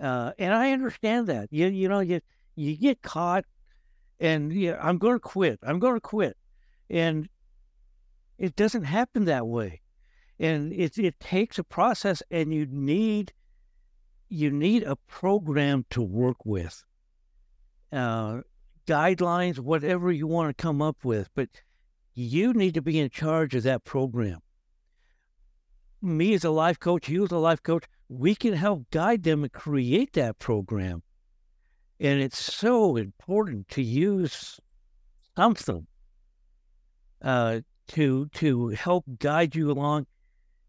Uh, 0.00 0.30
and 0.38 0.54
I 0.54 0.70
understand 0.70 1.26
that. 1.26 1.48
You 1.50 1.66
you 1.66 1.88
know 1.88 1.98
you 1.98 2.20
you 2.54 2.76
get 2.76 3.02
caught, 3.02 3.44
and 4.20 4.52
yeah, 4.52 4.78
I'm 4.80 4.98
going 4.98 5.16
to 5.16 5.20
quit. 5.20 5.58
I'm 5.62 5.78
going 5.78 5.94
to 5.94 6.00
quit, 6.00 6.36
and 6.88 7.28
it 8.38 8.56
doesn't 8.56 8.84
happen 8.84 9.24
that 9.26 9.46
way. 9.46 9.80
And 10.38 10.72
it 10.72 10.98
it 10.98 11.20
takes 11.20 11.58
a 11.58 11.64
process, 11.64 12.22
and 12.30 12.52
you 12.52 12.66
need 12.66 13.32
you 14.28 14.50
need 14.50 14.82
a 14.82 14.96
program 14.96 15.84
to 15.90 16.02
work 16.02 16.44
with, 16.44 16.84
uh, 17.92 18.40
guidelines, 18.86 19.60
whatever 19.60 20.10
you 20.10 20.26
want 20.26 20.56
to 20.56 20.62
come 20.62 20.82
up 20.82 21.04
with, 21.04 21.28
but 21.34 21.48
you 22.14 22.52
need 22.52 22.74
to 22.74 22.82
be 22.82 22.98
in 22.98 23.10
charge 23.10 23.54
of 23.54 23.62
that 23.62 23.84
program. 23.84 24.40
Me 26.02 26.34
as 26.34 26.44
a 26.44 26.50
life 26.50 26.80
coach, 26.80 27.08
you 27.08 27.24
as 27.24 27.30
a 27.30 27.38
life 27.38 27.62
coach, 27.62 27.84
we 28.08 28.34
can 28.34 28.54
help 28.54 28.90
guide 28.90 29.22
them 29.22 29.44
and 29.44 29.52
create 29.52 30.12
that 30.14 30.38
program. 30.38 31.03
And 32.04 32.20
it's 32.20 32.38
so 32.38 32.96
important 32.96 33.66
to 33.70 33.82
use 33.82 34.60
something 35.34 35.86
uh, 37.22 37.60
to 37.88 38.26
to 38.26 38.68
help 38.68 39.04
guide 39.18 39.54
you 39.54 39.70
along. 39.70 40.06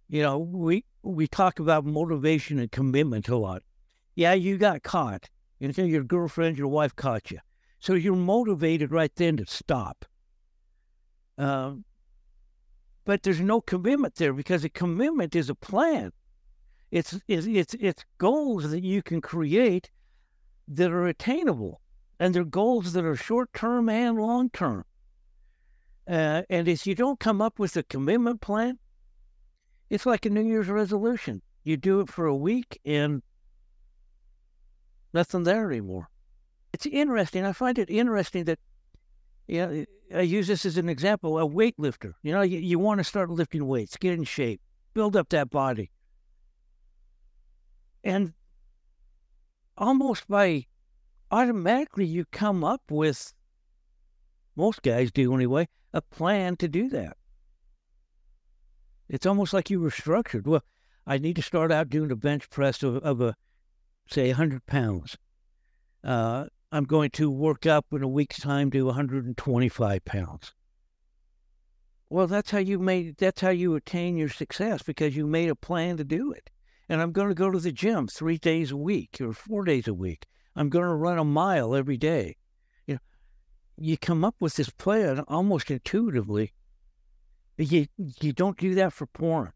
You 0.07 0.21
know, 0.21 0.37
we 0.37 0.85
we 1.03 1.27
talk 1.27 1.59
about 1.59 1.83
motivation 1.83 2.57
and 2.57 2.71
commitment 2.71 3.27
a 3.27 3.35
lot. 3.35 3.63
Yeah, 4.15 4.31
you 4.31 4.57
got 4.57 4.83
caught. 4.83 5.29
You 5.59 5.73
know, 5.77 5.83
your 5.83 6.05
girlfriend, 6.05 6.57
your 6.57 6.69
wife 6.69 6.95
caught 6.95 7.29
you. 7.29 7.39
So 7.79 7.95
you're 7.95 8.15
motivated 8.15 8.93
right 8.93 9.13
then 9.17 9.35
to 9.35 9.45
stop. 9.45 10.05
Um, 11.37 11.83
but 13.03 13.23
there's 13.23 13.41
no 13.41 13.59
commitment 13.59 14.15
there 14.15 14.31
because 14.31 14.63
a 14.63 14.69
commitment 14.69 15.35
is 15.35 15.49
a 15.49 15.55
plan. 15.55 16.13
It's, 16.91 17.19
it's, 17.27 17.45
it's, 17.45 17.73
it's 17.73 18.05
goals 18.19 18.71
that 18.71 18.83
you 18.83 19.03
can 19.03 19.19
create 19.19 19.91
that 20.67 20.91
are 20.91 21.07
attainable, 21.07 21.81
and 22.19 22.33
they're 22.33 22.43
goals 22.43 22.93
that 22.93 23.05
are 23.05 23.15
short 23.15 23.53
term 23.53 23.89
and 23.89 24.17
long 24.17 24.49
term. 24.49 24.85
Uh, 26.07 26.43
and 26.49 26.67
if 26.67 26.85
you 26.85 26.95
don't 26.95 27.19
come 27.19 27.41
up 27.41 27.57
with 27.59 27.75
a 27.75 27.83
commitment 27.83 28.41
plan, 28.41 28.77
it's 29.89 30.05
like 30.05 30.25
a 30.25 30.29
New 30.29 30.45
Year's 30.45 30.67
resolution. 30.67 31.41
You 31.63 31.77
do 31.77 31.99
it 32.01 32.09
for 32.09 32.25
a 32.25 32.35
week 32.35 32.79
and 32.85 33.23
nothing 35.13 35.43
there 35.43 35.71
anymore. 35.71 36.09
It's 36.73 36.85
interesting. 36.85 37.45
I 37.45 37.53
find 37.53 37.79
it 37.79 37.89
interesting 37.89 38.43
that 38.45 38.59
you 39.47 39.65
know, 39.65 39.85
I 40.13 40.21
use 40.21 40.47
this 40.47 40.65
as 40.65 40.77
an 40.77 40.89
example. 40.89 41.39
A 41.39 41.47
weightlifter, 41.47 42.13
you 42.21 42.33
know, 42.33 42.41
you, 42.41 42.59
you 42.59 42.77
want 42.79 42.99
to 42.99 43.03
start 43.03 43.29
lifting 43.29 43.65
weights, 43.65 43.97
get 43.97 44.13
in 44.13 44.23
shape, 44.23 44.61
build 44.93 45.15
up 45.15 45.29
that 45.29 45.49
body. 45.49 45.91
And 48.03 48.33
almost 49.77 50.27
by 50.27 50.65
automatically, 51.31 52.05
you 52.05 52.25
come 52.25 52.63
up 52.63 52.81
with, 52.89 53.33
most 54.55 54.81
guys 54.81 55.11
do 55.11 55.33
anyway, 55.33 55.67
a 55.93 56.01
plan 56.01 56.55
to 56.57 56.67
do 56.67 56.89
that. 56.89 57.17
It's 59.07 59.25
almost 59.25 59.53
like 59.53 59.69
you 59.69 59.79
were 59.79 59.91
structured. 59.91 60.47
Well, 60.47 60.63
I 61.05 61.17
need 61.17 61.35
to 61.35 61.41
start 61.41 61.71
out 61.71 61.89
doing 61.89 62.11
a 62.11 62.15
bench 62.15 62.49
press 62.49 62.81
of, 62.81 62.97
of 62.97 63.21
a, 63.21 63.35
say, 64.07 64.27
100 64.27 64.65
pounds. 64.65 65.17
Uh, 66.03 66.45
I'm 66.71 66.85
going 66.85 67.11
to 67.11 67.29
work 67.29 67.65
up 67.65 67.85
in 67.91 68.03
a 68.03 68.07
week's 68.07 68.39
time 68.39 68.71
to 68.71 68.83
125 68.83 70.05
pounds. 70.05 70.53
Well, 72.09 72.27
that's 72.27 72.51
how 72.51 72.59
you 72.59 72.79
made 72.79 73.17
that's 73.17 73.41
how 73.41 73.49
you 73.49 73.75
attain 73.75 74.15
your 74.15 74.29
success 74.29 74.83
because 74.83 75.15
you 75.15 75.25
made 75.25 75.49
a 75.49 75.55
plan 75.55 75.97
to 75.97 76.03
do 76.03 76.31
it. 76.31 76.49
And 76.87 77.01
I'm 77.01 77.11
going 77.11 77.29
to 77.29 77.35
go 77.35 77.49
to 77.49 77.59
the 77.59 77.71
gym 77.71 78.07
three 78.07 78.37
days 78.37 78.71
a 78.71 78.77
week 78.77 79.17
or 79.19 79.33
four 79.33 79.63
days 79.63 79.87
a 79.87 79.93
week. 79.93 80.25
I'm 80.55 80.69
going 80.69 80.85
to 80.85 80.93
run 80.93 81.17
a 81.17 81.23
mile 81.23 81.75
every 81.75 81.97
day. 81.97 82.35
You 82.85 82.95
know, 82.95 82.99
you 83.77 83.97
come 83.97 84.23
up 84.23 84.35
with 84.39 84.55
this 84.55 84.69
plan 84.69 85.19
almost 85.27 85.71
intuitively. 85.71 86.53
You 87.57 87.87
you 87.97 88.33
don't 88.33 88.57
do 88.57 88.75
that 88.75 88.91
for 88.91 89.05
porn, 89.07 89.53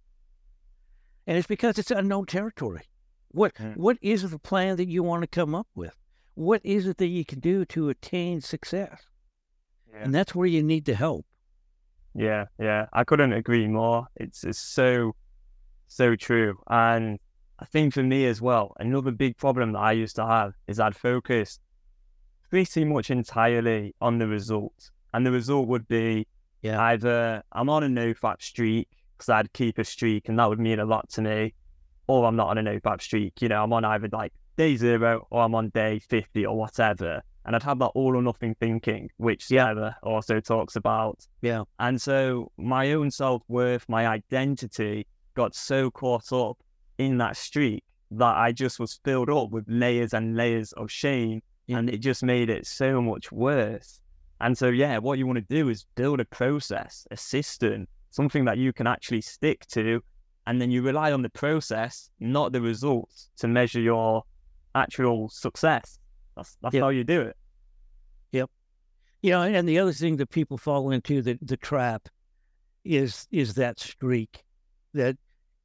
and 1.27 1.37
it's 1.37 1.47
because 1.47 1.77
it's 1.77 1.91
unknown 1.91 2.27
territory. 2.27 2.83
What 3.29 3.55
mm. 3.55 3.75
what 3.75 3.97
is 4.01 4.29
the 4.29 4.39
plan 4.39 4.77
that 4.77 4.87
you 4.87 5.03
want 5.03 5.21
to 5.23 5.27
come 5.27 5.53
up 5.53 5.67
with? 5.75 5.99
what 6.39 6.61
is 6.63 6.87
it 6.87 6.97
that 6.97 7.07
you 7.07 7.25
can 7.25 7.41
do 7.41 7.65
to 7.65 7.89
attain 7.89 8.39
success? 8.39 9.01
Yeah. 9.91 10.03
And 10.03 10.15
that's 10.15 10.33
where 10.33 10.47
you 10.47 10.63
need 10.63 10.85
the 10.85 10.95
help. 10.95 11.25
Yeah, 12.15 12.45
yeah. 12.57 12.85
I 12.93 13.03
couldn't 13.03 13.33
agree 13.33 13.67
more. 13.67 14.07
It's, 14.15 14.45
it's 14.45 14.57
so, 14.57 15.15
so 15.89 16.15
true. 16.15 16.57
And 16.69 17.19
I 17.59 17.65
think 17.65 17.93
for 17.93 18.03
me 18.03 18.25
as 18.27 18.41
well, 18.41 18.73
another 18.79 19.11
big 19.11 19.35
problem 19.35 19.73
that 19.73 19.79
I 19.79 19.91
used 19.91 20.15
to 20.15 20.25
have 20.25 20.53
is 20.67 20.79
I'd 20.79 20.95
focus 20.95 21.59
pretty 22.49 22.85
much 22.85 23.11
entirely 23.11 23.93
on 23.99 24.17
the 24.17 24.27
result. 24.27 24.91
And 25.13 25.25
the 25.25 25.31
result 25.31 25.67
would 25.67 25.87
be 25.87 26.25
yeah. 26.61 26.81
either 26.81 27.43
I'm 27.51 27.69
on 27.69 27.83
a 27.83 27.89
no 27.89 28.13
fap 28.13 28.41
streak 28.41 28.87
because 29.17 29.29
I'd 29.29 29.51
keep 29.51 29.77
a 29.77 29.83
streak 29.83 30.29
and 30.29 30.39
that 30.39 30.47
would 30.47 30.59
mean 30.59 30.79
a 30.79 30.85
lot 30.85 31.09
to 31.11 31.21
me, 31.21 31.53
or 32.07 32.25
I'm 32.25 32.35
not 32.35 32.47
on 32.47 32.57
a 32.57 32.63
no 32.63 32.79
fap 32.79 33.01
streak. 33.01 33.41
You 33.41 33.49
know, 33.49 33.63
I'm 33.63 33.73
on 33.73 33.83
either 33.83 34.07
like 34.11 34.31
day 34.55 34.75
zero 34.77 35.27
or 35.29 35.41
I'm 35.41 35.55
on 35.55 35.69
day 35.69 35.99
50 35.99 36.45
or 36.45 36.57
whatever. 36.57 37.21
And 37.45 37.55
I'd 37.55 37.63
have 37.63 37.79
that 37.79 37.87
all 37.95 38.15
or 38.15 38.21
nothing 38.21 38.55
thinking, 38.59 39.09
which 39.17 39.49
yeah. 39.49 39.93
also 40.03 40.39
talks 40.39 40.75
about. 40.75 41.25
Yeah. 41.41 41.63
And 41.79 41.99
so 41.99 42.51
my 42.57 42.91
own 42.91 43.09
self 43.09 43.41
worth, 43.47 43.89
my 43.89 44.05
identity 44.07 45.07
got 45.39 45.55
so 45.55 45.89
caught 45.89 46.33
up 46.33 46.57
in 46.97 47.17
that 47.17 47.37
streak 47.37 47.83
that 48.11 48.35
I 48.35 48.51
just 48.51 48.77
was 48.77 48.99
filled 49.05 49.29
up 49.29 49.51
with 49.51 49.63
layers 49.69 50.13
and 50.13 50.35
layers 50.35 50.73
of 50.73 50.91
shame. 50.91 51.41
Yeah. 51.67 51.77
And 51.77 51.89
it 51.89 51.99
just 51.99 52.23
made 52.23 52.49
it 52.49 52.67
so 52.67 53.01
much 53.01 53.31
worse. 53.31 54.01
And 54.41 54.57
so, 54.57 54.67
yeah, 54.67 54.97
what 54.97 55.17
you 55.17 55.25
want 55.25 55.37
to 55.37 55.55
do 55.55 55.69
is 55.69 55.85
build 55.95 56.19
a 56.19 56.25
process, 56.25 57.07
a 57.11 57.15
system, 57.15 57.87
something 58.09 58.43
that 58.45 58.57
you 58.57 58.73
can 58.73 58.85
actually 58.85 59.21
stick 59.21 59.65
to. 59.67 60.01
And 60.45 60.61
then 60.61 60.71
you 60.71 60.81
rely 60.81 61.13
on 61.13 61.21
the 61.21 61.29
process, 61.29 62.09
not 62.19 62.51
the 62.51 62.61
results, 62.61 63.29
to 63.37 63.47
measure 63.47 63.79
your 63.79 64.23
actual 64.75 65.29
success. 65.29 65.99
That's 66.35 66.57
that's 66.61 66.73
yep. 66.73 66.83
how 66.83 66.89
you 66.89 67.05
do 67.05 67.21
it. 67.21 67.37
Yep. 68.33 68.49
You 69.21 69.31
know, 69.31 69.43
and 69.43 69.69
the 69.69 69.79
other 69.79 69.93
thing 69.93 70.17
that 70.17 70.29
people 70.31 70.57
fall 70.57 70.91
into 70.91 71.21
the 71.21 71.37
the 71.41 71.57
trap 71.57 72.09
is 72.83 73.27
is 73.31 73.53
that 73.53 73.79
streak 73.79 74.43
that 74.93 75.15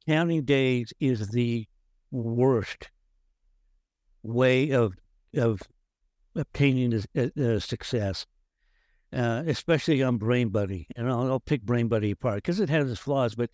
counting 0.07 0.43
days 0.43 0.93
is 0.99 1.29
the 1.29 1.67
worst 2.11 2.89
way 4.23 4.71
of 4.71 4.93
of 5.35 5.61
obtaining 6.35 7.03
a, 7.15 7.31
a 7.39 7.59
success, 7.59 8.25
uh, 9.13 9.43
especially 9.47 10.01
on 10.01 10.17
Brain 10.17 10.49
Buddy. 10.49 10.87
And 10.95 11.09
I'll, 11.09 11.31
I'll 11.31 11.39
pick 11.39 11.63
Brain 11.63 11.87
Buddy 11.87 12.11
apart 12.11 12.37
because 12.37 12.59
it 12.59 12.69
has 12.69 12.89
its 12.89 12.99
flaws, 12.99 13.35
but 13.35 13.49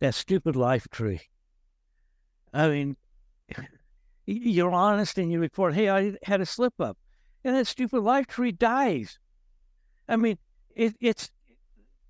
that 0.00 0.14
stupid 0.14 0.56
life 0.56 0.88
tree. 0.90 1.20
I 2.52 2.68
mean, 2.68 2.96
you're 4.26 4.72
honest 4.72 5.18
and 5.18 5.30
you 5.30 5.40
report, 5.40 5.74
hey, 5.74 5.88
I 5.88 6.14
had 6.24 6.40
a 6.40 6.46
slip 6.46 6.80
up, 6.80 6.98
and 7.44 7.54
that 7.54 7.66
stupid 7.66 8.00
life 8.00 8.26
tree 8.26 8.52
dies. 8.52 9.18
I 10.08 10.16
mean, 10.16 10.38
it, 10.74 10.94
it's 11.00 11.30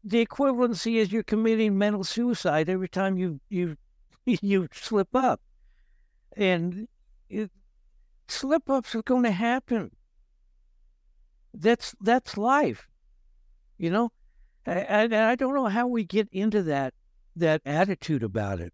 the 0.02 0.24
equivalency 0.24 0.96
is 0.96 1.12
you're 1.12 1.22
committing 1.22 1.76
mental 1.76 2.04
suicide 2.04 2.68
every 2.68 2.88
time 2.88 3.18
you 3.18 3.40
you 3.50 3.76
you 4.42 4.68
slip 4.72 5.14
up, 5.14 5.40
and 6.36 6.88
it, 7.28 7.50
slip 8.28 8.68
ups 8.68 8.94
are 8.94 9.02
going 9.02 9.24
to 9.24 9.30
happen. 9.30 9.90
That's 11.52 11.94
that's 12.00 12.36
life, 12.36 12.86
you 13.76 13.90
know, 13.90 14.12
and, 14.66 15.14
I 15.14 15.34
don't 15.34 15.54
know 15.54 15.66
how 15.66 15.86
we 15.86 16.04
get 16.04 16.28
into 16.30 16.62
that 16.64 16.94
that 17.36 17.60
attitude 17.64 18.22
about 18.22 18.60
it. 18.60 18.72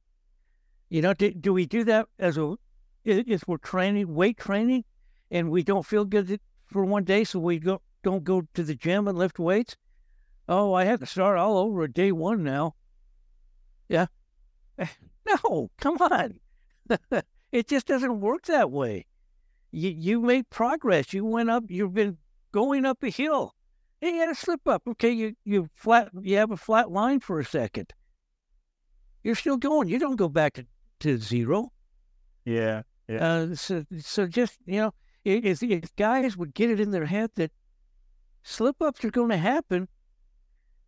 You 0.89 1.03
know, 1.03 1.15
do, 1.15 1.33
do 1.33 1.53
we 1.53 1.67
do 1.67 1.85
that 1.85 2.07
as 2.19 2.37
a 2.37 2.57
if 3.05 3.47
we're 3.47 3.59
training, 3.59 4.15
weight 4.15 4.37
training, 4.37 4.85
and 5.31 5.51
we 5.51 5.63
don't 5.63 5.87
feel 5.87 6.05
good 6.05 6.41
for 6.67 6.85
one 6.85 7.05
day, 7.05 7.25
so 7.25 7.39
we 7.39 7.59
go, 7.59 7.81
don't 8.03 8.25
go 8.25 8.43
to 8.55 8.63
the 8.63 8.75
gym 8.75 9.07
and 9.07 9.17
lift 9.17 9.39
weights. 9.39 9.77
Oh, 10.49 10.75
I 10.75 10.85
have 10.85 11.01
to 11.01 11.07
start 11.07 11.39
all 11.39 11.59
over 11.59 11.85
at 11.85 11.95
day 11.95 12.13
one 12.13 12.43
now. 12.43 12.75
Yeah. 13.89 14.07
No, 15.27 15.71
come 15.79 15.97
on. 15.99 16.41
it 17.53 17.69
just 17.69 17.87
doesn't 17.87 18.21
work 18.21 18.47
that 18.47 18.71
way. 18.71 19.07
You, 19.73 19.91
you 19.91 20.21
made 20.21 20.49
progress. 20.51 21.12
You 21.12 21.25
went 21.25 21.51
up, 21.51 21.65
you've 21.69 21.95
been 21.95 22.19
going 22.53 22.87
up 22.87 23.03
a 23.03 23.11
hill. 23.11 23.55
Hey, 24.01 24.15
you 24.15 24.21
had 24.21 24.31
a 24.31 24.35
slip 24.35 24.67
up. 24.69 24.83
Okay, 24.87 25.11
you 25.11 25.35
you 25.45 25.69
flat 25.75 26.11
you 26.21 26.37
have 26.37 26.51
a 26.51 26.57
flat 26.57 26.91
line 26.91 27.21
for 27.21 27.41
a 27.41 27.45
second. 27.45 27.93
You're 29.25 29.35
still 29.35 29.57
going. 29.57 29.89
You 29.89 29.99
don't 29.99 30.17
go 30.17 30.29
back 30.29 30.55
to, 30.55 30.67
to 31.01 31.17
zero. 31.17 31.73
Yeah. 32.45 32.83
Yeah. 33.09 33.27
Uh, 33.27 33.55
so 33.55 33.85
so 33.99 34.27
just 34.27 34.59
you 34.67 34.81
know, 34.81 34.95
if, 35.25 35.62
if 35.62 35.97
guys 35.97 36.37
would 36.37 36.55
get 36.55 36.71
it 36.71 36.79
in 36.79 36.91
their 36.91 37.07
head 37.07 37.31
that 37.37 37.53
slip 38.43 38.81
ups 38.83 39.05
are 39.05 39.11
going 39.11 39.31
to 39.31 39.37
happen, 39.37 39.89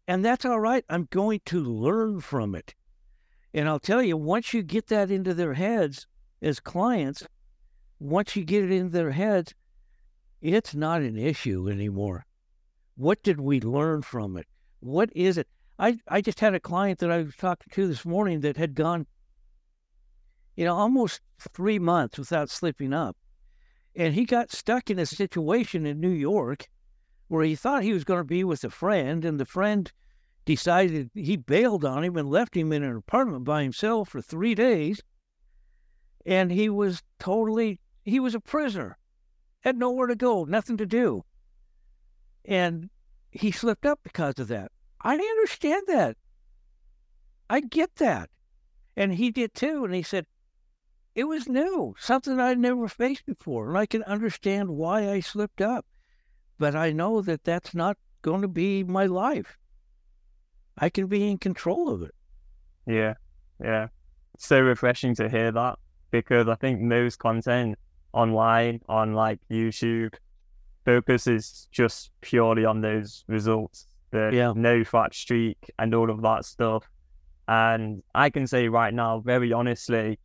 and 0.07 0.25
that's 0.25 0.45
all 0.45 0.61
right. 0.61 0.85
I'm 0.89 1.09
going 1.11 1.41
to 1.47 1.63
learn 1.63 2.21
from 2.21 2.55
it. 2.55 2.75
And 3.59 3.69
I'll 3.69 3.81
tell 3.81 4.05
you, 4.05 4.17
once 4.17 4.55
you 4.55 4.63
get 4.63 4.87
that 4.87 5.11
into 5.11 5.35
their 5.35 5.55
heads 5.55 6.07
as 6.41 6.61
clients, 6.61 7.27
once 7.99 8.37
you 8.37 8.45
get 8.45 8.63
it 8.63 8.71
into 8.71 8.93
their 8.93 9.11
heads, 9.11 9.53
it's 10.41 10.77
not 10.77 11.03
an 11.03 11.19
issue 11.19 11.69
anymore. 11.69 12.25
What 12.95 13.21
did 13.25 13.41
we 13.41 13.61
learn 13.61 14.03
from 14.03 14.37
it? 14.37 14.47
What 14.79 15.11
is 15.13 15.37
it? 15.39 15.49
I, 15.77 15.99
I 16.07 16.21
just 16.21 16.39
had 16.39 16.55
a 16.55 16.61
client 16.61 17.01
that 17.01 17.11
I 17.11 17.23
was 17.23 17.35
talking 17.35 17.73
to 17.73 17.89
this 17.89 18.05
morning 18.05 18.43
that 18.43 18.57
had 18.57 18.77
gone, 18.77 19.09
you 20.55 20.65
know, 20.65 20.77
almost 20.77 21.21
three 21.53 21.81
months 21.81 22.17
without 22.17 22.51
slipping 22.51 22.93
up. 22.93 23.17
And 23.97 24.15
he 24.15 24.25
got 24.25 24.53
stuck 24.53 24.89
in 24.89 25.01
a 25.01 25.07
situation 25.07 25.85
in 25.85 25.99
New 25.99 26.11
York 26.11 26.69
where 27.27 27.43
he 27.43 27.57
thought 27.57 27.83
he 27.83 27.93
was 27.93 28.05
going 28.05 28.21
to 28.21 28.25
be 28.25 28.45
with 28.45 28.63
a 28.63 28.71
friend, 28.71 29.25
and 29.25 29.41
the 29.41 29.45
friend 29.45 29.91
decided 30.49 31.11
he 31.13 31.37
bailed 31.37 31.85
on 31.85 32.03
him 32.03 32.17
and 32.17 32.31
left 32.31 32.57
him 32.57 32.73
in 32.73 32.83
an 32.83 32.97
apartment 32.97 33.45
by 33.45 33.63
himself 33.63 34.09
for 34.09 34.23
three 34.23 34.55
days. 34.55 35.03
And 36.25 36.51
he 36.51 36.71
was 36.71 37.03
totally, 37.19 37.81
he 38.07 38.19
was 38.19 38.35
a 38.35 38.41
prisoner, 38.41 38.97
had 39.61 39.77
nowhere 39.77 40.07
to 40.07 40.17
go, 40.17 40.45
nothing 40.45 40.79
to 40.79 40.87
do. 40.87 41.23
And 42.47 42.89
he 43.31 43.51
slipped 43.51 43.85
up 43.85 44.01
because 44.03 44.39
of 44.39 44.49
that. 44.49 44.73
I 45.03 45.17
understand 45.17 45.83
that. 45.89 46.17
I 47.51 47.61
get 47.61 47.97
that. 47.97 48.31
And 48.97 49.13
he 49.13 49.31
did 49.31 49.53
too. 49.53 49.85
And 49.85 49.95
he 49.95 50.03
said, 50.03 50.25
it 51.15 51.25
was 51.25 51.47
new, 51.47 51.95
something 51.99 52.41
I'd 52.41 52.59
never 52.59 52.89
faced 52.89 53.27
before. 53.27 53.69
And 53.69 53.77
I 53.77 53.85
can 53.85 54.03
understand 54.05 54.71
why 54.71 55.11
I 55.11 55.21
slipped 55.21 55.61
up. 55.61 55.85
But 56.59 56.75
I 56.75 56.93
know 56.93 57.21
that 57.21 57.45
that's 57.45 57.75
not 57.75 57.99
going 58.23 58.41
to 58.41 58.49
be 58.49 58.83
my 58.83 59.05
life. 59.05 59.59
I 60.81 60.89
can 60.89 61.07
be 61.07 61.31
in 61.31 61.39
control 61.39 61.89
of 61.89 62.03
it. 62.03 62.15
Yeah, 62.87 63.15
yeah. 63.63 63.89
It's 64.35 64.47
so 64.47 64.61
refreshing 64.61 65.15
to 65.17 65.29
hear 65.29 65.53
that 65.53 65.79
because 66.11 66.49
I 66.49 66.55
think 66.55 66.81
most 66.81 67.19
content 67.19 67.79
online 68.13 68.81
on 68.89 69.15
like 69.15 69.41
YouTube 69.51 70.15
focuses 70.85 71.69
just 71.71 72.11
purely 72.21 72.65
on 72.65 72.81
those 72.81 73.25
results, 73.27 73.87
the 74.11 74.31
yeah. 74.33 74.53
no 74.55 74.81
fap 74.81 75.13
streak 75.13 75.71
and 75.79 75.95
all 75.95 76.11
of 76.11 76.23
that 76.23 76.45
stuff. 76.45 76.89
And 77.47 78.03
I 78.15 78.31
can 78.31 78.47
say 78.47 78.69
right 78.69 78.93
now, 78.93 79.21
very 79.21 79.53
honestly, 79.53 80.19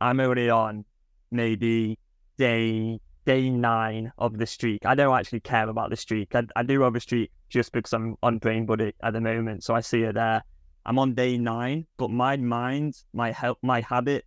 I'm 0.00 0.20
only 0.20 0.50
on 0.50 0.84
maybe 1.30 1.98
day 2.38 3.00
day 3.24 3.50
nine 3.50 4.12
of 4.18 4.38
the 4.38 4.46
streak. 4.46 4.86
I 4.86 4.94
don't 4.94 5.16
actually 5.16 5.40
care 5.40 5.68
about 5.68 5.90
the 5.90 5.96
streak. 5.96 6.34
I, 6.34 6.44
I 6.54 6.62
do 6.62 6.80
have 6.82 6.94
a 6.94 7.00
streak 7.00 7.30
just 7.48 7.72
because 7.72 7.92
I'm 7.92 8.16
on 8.22 8.38
Brain 8.38 8.66
Buddy 8.66 8.92
at 9.02 9.12
the 9.12 9.20
moment. 9.20 9.64
So 9.64 9.74
I 9.74 9.80
see 9.80 10.02
it 10.02 10.14
there. 10.14 10.42
I'm 10.84 10.98
on 10.98 11.14
day 11.14 11.36
nine, 11.36 11.86
but 11.96 12.10
my 12.10 12.36
mind, 12.36 13.02
my 13.12 13.32
help, 13.32 13.58
my 13.62 13.80
habits, 13.80 14.26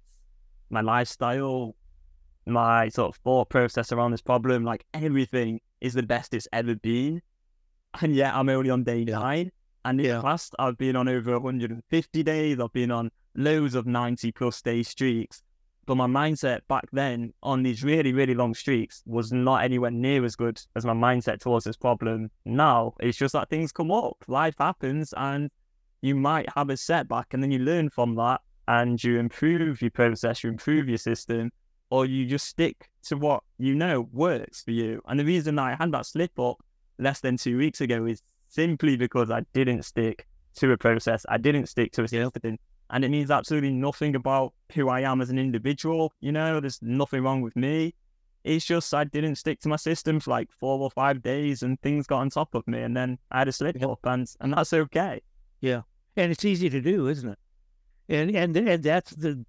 my 0.70 0.82
lifestyle, 0.82 1.76
my 2.46 2.90
sort 2.90 3.16
of 3.16 3.22
thought 3.22 3.50
process 3.50 3.92
around 3.92 4.12
this 4.12 4.22
problem, 4.22 4.64
like 4.64 4.86
everything 4.94 5.62
is 5.82 5.94
the 5.94 6.04
best 6.04 6.34
it's 6.34 6.48
ever 6.52 6.76
been. 6.76 7.22
And 8.02 8.14
yet 8.14 8.36
I'm 8.36 8.50
only 8.50 8.70
on 8.70 8.84
day 8.84 9.04
nine. 9.04 9.52
And 9.86 10.00
in 10.00 10.06
yeah. 10.06 10.16
the 10.18 10.22
past, 10.22 10.54
I've 10.60 10.78
been 10.78 10.96
on 10.96 11.08
over 11.08 11.32
150 11.32 12.24
days. 12.24 12.60
I've 12.60 12.74
been 12.74 12.92
on 12.92 13.10
loads 13.36 13.76
of 13.76 13.86
90 13.88 14.32
plus 14.34 14.62
day 14.62 14.84
streaks. 14.84 15.42
But 15.90 15.96
my 15.96 16.06
mindset 16.06 16.60
back 16.68 16.88
then 16.92 17.34
on 17.42 17.64
these 17.64 17.84
really, 17.84 18.14
really 18.14 18.36
long 18.36 18.54
streaks 18.54 19.02
was 19.08 19.32
not 19.32 19.64
anywhere 19.64 19.90
near 19.90 20.24
as 20.24 20.36
good 20.36 20.62
as 20.76 20.86
my 20.86 20.94
mindset 20.94 21.40
towards 21.40 21.66
this 21.66 21.78
problem 21.78 22.30
now. 22.46 22.94
It's 23.00 23.18
just 23.18 23.34
that 23.34 23.50
things 23.50 23.72
come 23.72 23.90
up, 23.90 24.24
life 24.28 24.54
happens, 24.60 25.16
and 25.18 25.50
you 26.04 26.14
might 26.14 26.48
have 26.56 26.70
a 26.70 26.78
setback, 26.78 27.34
and 27.34 27.42
then 27.42 27.50
you 27.50 27.58
learn 27.58 27.90
from 27.90 28.14
that 28.18 28.42
and 28.68 29.04
you 29.04 29.18
improve 29.18 29.82
your 29.82 29.90
process, 29.90 30.44
you 30.44 30.52
improve 30.52 30.88
your 30.88 31.00
system, 31.00 31.50
or 31.90 32.06
you 32.06 32.28
just 32.28 32.46
stick 32.46 32.88
to 33.06 33.18
what 33.18 33.42
you 33.58 33.74
know 33.74 34.08
works 34.14 34.62
for 34.62 34.70
you. 34.70 35.02
And 35.08 35.20
the 35.20 35.26
reason 35.26 35.58
I 35.58 35.74
had 35.74 35.92
that 35.94 36.06
slip 36.06 36.40
up 36.40 36.58
less 37.00 37.20
than 37.20 37.36
two 37.36 37.58
weeks 37.58 37.82
ago 37.82 38.06
is 38.06 38.22
simply 38.48 38.96
because 38.96 39.32
I 39.32 39.42
didn't 39.56 39.86
stick 39.86 40.28
to 40.58 40.72
a 40.72 40.78
process, 40.78 41.26
I 41.30 41.40
didn't 41.40 41.66
stick 41.66 41.94
to 41.94 42.04
a 42.04 42.08
system 42.08 42.60
and 42.90 43.06
it 43.06 43.10
means 43.10 43.32
absolutely 43.32 43.72
nothing 43.72 44.16
about 44.16 44.54
who 44.74 44.90
I 44.90 45.02
am 45.02 45.22
as 45.22 45.30
an 45.30 45.38
individual. 45.40 46.14
You 46.22 46.32
know, 46.32 46.60
there's 46.60 46.80
nothing 46.82 47.24
wrong 47.24 47.42
with 47.42 47.56
me. 47.56 47.94
It's 48.44 48.66
just 48.66 48.94
I 48.94 49.04
didn't 49.04 49.36
stick 49.36 49.60
to 49.62 49.70
my 49.70 49.76
system 49.76 50.20
for 50.20 50.32
like 50.32 50.50
four 50.52 50.80
or 50.80 50.90
five 50.90 51.22
days, 51.22 51.62
and 51.62 51.80
things 51.82 52.08
got 52.08 52.20
on 52.20 52.30
top 52.30 52.56
of 52.56 52.68
me, 52.68 52.82
and 52.82 52.96
then 52.96 53.18
I 53.32 53.40
had 53.40 53.48
a 53.48 53.52
slip 53.52 53.82
up, 53.84 54.00
and 54.06 54.28
and 54.40 54.54
that's 54.54 54.74
okay. 54.74 55.22
Yeah, 55.62 55.82
and 56.16 56.32
it's 56.32 56.46
easy 56.46 56.70
to 56.70 56.82
do, 56.82 57.08
isn't 57.08 57.30
it? 57.30 57.40
And 58.08 58.36
and 58.36 58.56
and 58.56 58.84
that's 58.84 59.12
the 59.12 59.44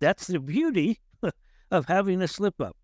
that's 0.00 0.26
the 0.26 0.40
beauty 0.40 1.00
of 1.70 1.86
having 1.86 2.20
a 2.22 2.28
slip 2.28 2.60
up. 2.60 2.76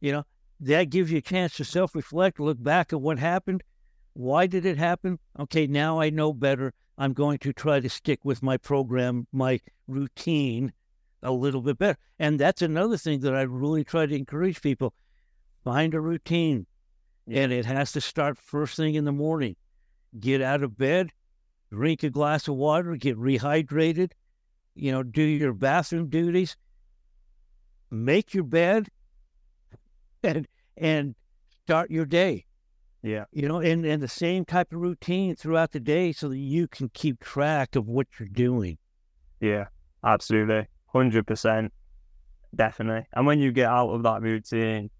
You 0.00 0.12
know, 0.12 0.24
that 0.60 0.90
gives 0.90 1.10
you 1.10 1.18
a 1.18 1.22
chance 1.22 1.56
to 1.56 1.64
self 1.64 1.94
reflect, 1.94 2.38
look 2.38 2.62
back 2.62 2.92
at 2.92 3.00
what 3.00 3.18
happened. 3.18 3.62
Why 4.12 4.46
did 4.46 4.66
it 4.66 4.76
happen? 4.76 5.18
Okay, 5.38 5.66
now 5.66 6.00
I 6.00 6.10
know 6.10 6.32
better. 6.32 6.74
I'm 6.98 7.12
going 7.12 7.38
to 7.38 7.52
try 7.52 7.78
to 7.78 7.88
stick 7.88 8.24
with 8.24 8.42
my 8.42 8.56
program, 8.56 9.28
my 9.32 9.60
routine 9.86 10.72
a 11.22 11.30
little 11.30 11.62
bit 11.62 11.78
better. 11.78 11.98
And 12.18 12.40
that's 12.40 12.60
another 12.60 12.96
thing 12.96 13.20
that 13.20 13.34
I 13.34 13.42
really 13.42 13.84
try 13.84 14.06
to 14.06 14.14
encourage 14.14 14.60
people 14.60 14.92
find 15.64 15.94
a 15.94 16.00
routine. 16.00 16.66
And 17.30 17.52
it 17.52 17.66
has 17.66 17.92
to 17.92 18.00
start 18.00 18.36
first 18.36 18.76
thing 18.76 18.96
in 18.96 19.04
the 19.04 19.12
morning. 19.12 19.54
Get 20.18 20.42
out 20.42 20.62
of 20.62 20.76
bed, 20.76 21.10
drink 21.70 22.02
a 22.02 22.10
glass 22.10 22.48
of 22.48 22.56
water, 22.56 22.96
get 22.96 23.16
rehydrated, 23.16 24.12
you 24.74 24.90
know, 24.90 25.02
do 25.04 25.22
your 25.22 25.52
bathroom 25.52 26.08
duties, 26.08 26.56
make 27.90 28.34
your 28.34 28.44
bed, 28.44 28.88
and 30.22 30.48
and 30.76 31.14
start 31.64 31.90
your 31.90 32.06
day. 32.06 32.46
Yeah. 33.02 33.24
You 33.32 33.48
know, 33.48 33.60
and, 33.60 33.84
and 33.84 34.02
the 34.02 34.08
same 34.08 34.44
type 34.44 34.72
of 34.72 34.80
routine 34.80 35.36
throughout 35.36 35.72
the 35.72 35.80
day 35.80 36.12
so 36.12 36.28
that 36.28 36.38
you 36.38 36.66
can 36.68 36.90
keep 36.94 37.20
track 37.20 37.76
of 37.76 37.86
what 37.86 38.06
you're 38.18 38.28
doing. 38.28 38.78
Yeah, 39.40 39.66
absolutely. 40.04 40.66
100%. 40.94 41.70
Definitely. 42.54 43.06
And 43.12 43.26
when 43.26 43.38
you 43.38 43.52
get 43.52 43.68
out 43.68 43.90
of 43.90 44.02
that 44.02 44.22
routine, 44.22 44.90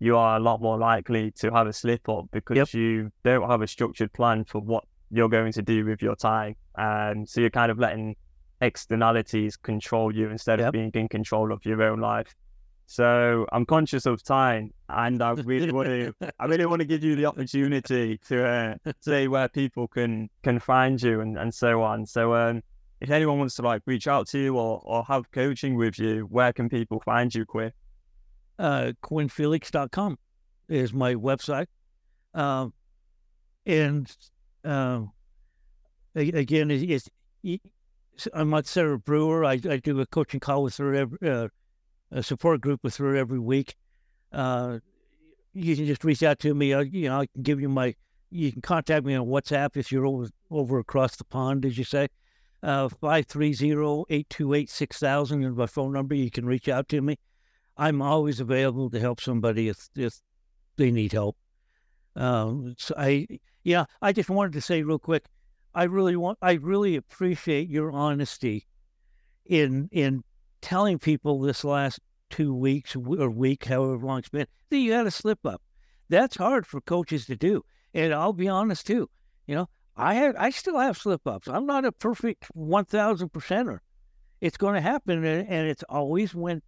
you 0.00 0.16
are 0.16 0.36
a 0.36 0.40
lot 0.40 0.60
more 0.60 0.78
likely 0.78 1.30
to 1.32 1.50
have 1.50 1.66
a 1.66 1.72
slip 1.72 2.08
up 2.08 2.26
because 2.32 2.56
yep. 2.56 2.72
you 2.72 3.10
don't 3.24 3.48
have 3.48 3.62
a 3.62 3.66
structured 3.66 4.12
plan 4.12 4.44
for 4.44 4.60
what 4.60 4.84
you're 5.10 5.28
going 5.28 5.52
to 5.52 5.62
do 5.62 5.84
with 5.84 6.02
your 6.02 6.16
time. 6.16 6.54
And 6.76 7.28
so 7.28 7.40
you're 7.40 7.50
kind 7.50 7.70
of 7.70 7.78
letting 7.78 8.16
externalities 8.60 9.56
control 9.56 10.14
you 10.14 10.28
instead 10.28 10.58
yep. 10.58 10.68
of 10.68 10.72
being 10.72 10.90
in 10.94 11.08
control 11.08 11.52
of 11.52 11.64
your 11.64 11.82
own 11.82 12.00
life. 12.00 12.34
So 12.90 13.44
I'm 13.52 13.66
conscious 13.66 14.06
of 14.06 14.22
time, 14.22 14.72
and 14.88 15.22
I 15.22 15.32
really 15.32 15.70
want 15.70 15.88
to. 15.88 16.14
I 16.40 16.46
really 16.46 16.64
want 16.64 16.80
to 16.80 16.86
give 16.86 17.04
you 17.04 17.16
the 17.16 17.26
opportunity 17.26 18.18
to 18.28 18.46
uh, 18.46 18.92
say 19.00 19.28
where 19.28 19.46
people 19.46 19.86
can 19.88 20.30
can 20.42 20.58
find 20.58 21.00
you 21.00 21.20
and, 21.20 21.36
and 21.36 21.54
so 21.54 21.82
on. 21.82 22.06
So 22.06 22.34
um, 22.34 22.62
if 23.02 23.10
anyone 23.10 23.40
wants 23.40 23.56
to 23.56 23.62
like 23.62 23.82
reach 23.84 24.08
out 24.08 24.26
to 24.28 24.38
you 24.38 24.56
or, 24.56 24.80
or 24.84 25.04
have 25.04 25.30
coaching 25.32 25.76
with 25.76 25.98
you, 25.98 26.22
where 26.30 26.50
can 26.50 26.70
people 26.70 26.98
find 27.04 27.32
you, 27.34 27.44
Quinn? 27.44 27.72
Uh, 28.58 28.92
QuinnFelix.com 29.02 30.18
is 30.70 30.94
my 30.94 31.14
website, 31.14 31.66
um, 32.32 32.72
and 33.66 34.10
uh, 34.64 35.02
again, 36.14 36.70
it's, 36.70 37.10
it's, 37.44 37.60
I'm 38.32 38.48
not 38.48 38.66
Sara 38.66 38.98
Brewer. 38.98 39.44
I, 39.44 39.60
I 39.68 39.76
do 39.76 40.00
a 40.00 40.06
coaching 40.06 40.40
call 40.40 40.62
with 40.62 40.78
her 40.78 40.94
every, 40.94 41.18
uh, 41.30 41.48
a 42.10 42.22
support 42.22 42.60
group 42.60 42.80
with 42.82 42.96
her 42.96 43.16
every 43.16 43.38
week. 43.38 43.76
Uh, 44.32 44.78
you 45.54 45.76
can 45.76 45.86
just 45.86 46.04
reach 46.04 46.22
out 46.22 46.38
to 46.40 46.54
me. 46.54 46.74
I, 46.74 46.82
you 46.82 47.08
know, 47.08 47.20
I 47.20 47.26
can 47.26 47.42
give 47.42 47.60
you 47.60 47.68
my. 47.68 47.94
You 48.30 48.52
can 48.52 48.60
contact 48.60 49.06
me 49.06 49.14
on 49.14 49.26
WhatsApp 49.26 49.76
if 49.76 49.90
you're 49.90 50.06
over 50.06 50.28
over 50.50 50.78
across 50.78 51.16
the 51.16 51.24
pond, 51.24 51.64
as 51.64 51.78
you 51.78 51.84
say. 51.84 52.08
Uh, 52.62 52.88
five 52.88 53.26
three 53.26 53.52
zero 53.52 54.04
eight 54.10 54.28
two 54.28 54.52
eight 54.52 54.68
six 54.68 54.98
thousand 54.98 55.44
is 55.44 55.54
my 55.54 55.66
phone 55.66 55.92
number. 55.92 56.14
You 56.14 56.30
can 56.30 56.46
reach 56.46 56.68
out 56.68 56.88
to 56.88 57.00
me. 57.00 57.18
I'm 57.76 58.02
always 58.02 58.40
available 58.40 58.90
to 58.90 59.00
help 59.00 59.20
somebody 59.20 59.68
if 59.68 59.88
if 59.96 60.20
they 60.76 60.90
need 60.90 61.12
help. 61.12 61.36
Um, 62.16 62.74
so 62.78 62.94
I, 62.98 63.26
yeah, 63.62 63.84
I 64.02 64.12
just 64.12 64.28
wanted 64.28 64.52
to 64.54 64.60
say 64.60 64.82
real 64.82 64.98
quick. 64.98 65.26
I 65.74 65.84
really 65.84 66.16
want. 66.16 66.38
I 66.42 66.52
really 66.54 66.96
appreciate 66.96 67.68
your 67.68 67.92
honesty 67.92 68.66
in 69.46 69.88
in 69.92 70.24
telling 70.60 70.98
people 70.98 71.40
this 71.40 71.64
last 71.64 72.00
two 72.30 72.54
weeks 72.54 72.94
or 72.94 73.30
week, 73.30 73.64
however 73.64 74.06
long 74.06 74.18
it's 74.18 74.28
been, 74.28 74.46
that 74.70 74.76
you 74.76 74.92
had 74.92 75.06
a 75.06 75.10
slip 75.10 75.44
up. 75.46 75.62
That's 76.08 76.36
hard 76.36 76.66
for 76.66 76.80
coaches 76.80 77.26
to 77.26 77.36
do. 77.36 77.64
And 77.94 78.12
I'll 78.12 78.32
be 78.32 78.48
honest 78.48 78.86
too. 78.86 79.08
You 79.46 79.54
know, 79.54 79.68
I 79.96 80.14
have 80.14 80.36
I 80.38 80.50
still 80.50 80.78
have 80.78 80.96
slip 80.96 81.26
ups. 81.26 81.48
I'm 81.48 81.66
not 81.66 81.84
a 81.84 81.92
perfect 81.92 82.46
one 82.54 82.84
thousand 82.84 83.32
percenter. 83.32 83.80
It's 84.40 84.56
going 84.56 84.74
to 84.74 84.80
happen, 84.80 85.24
and, 85.24 85.48
and 85.48 85.68
it's 85.68 85.82
always 85.88 86.34
when 86.34 86.62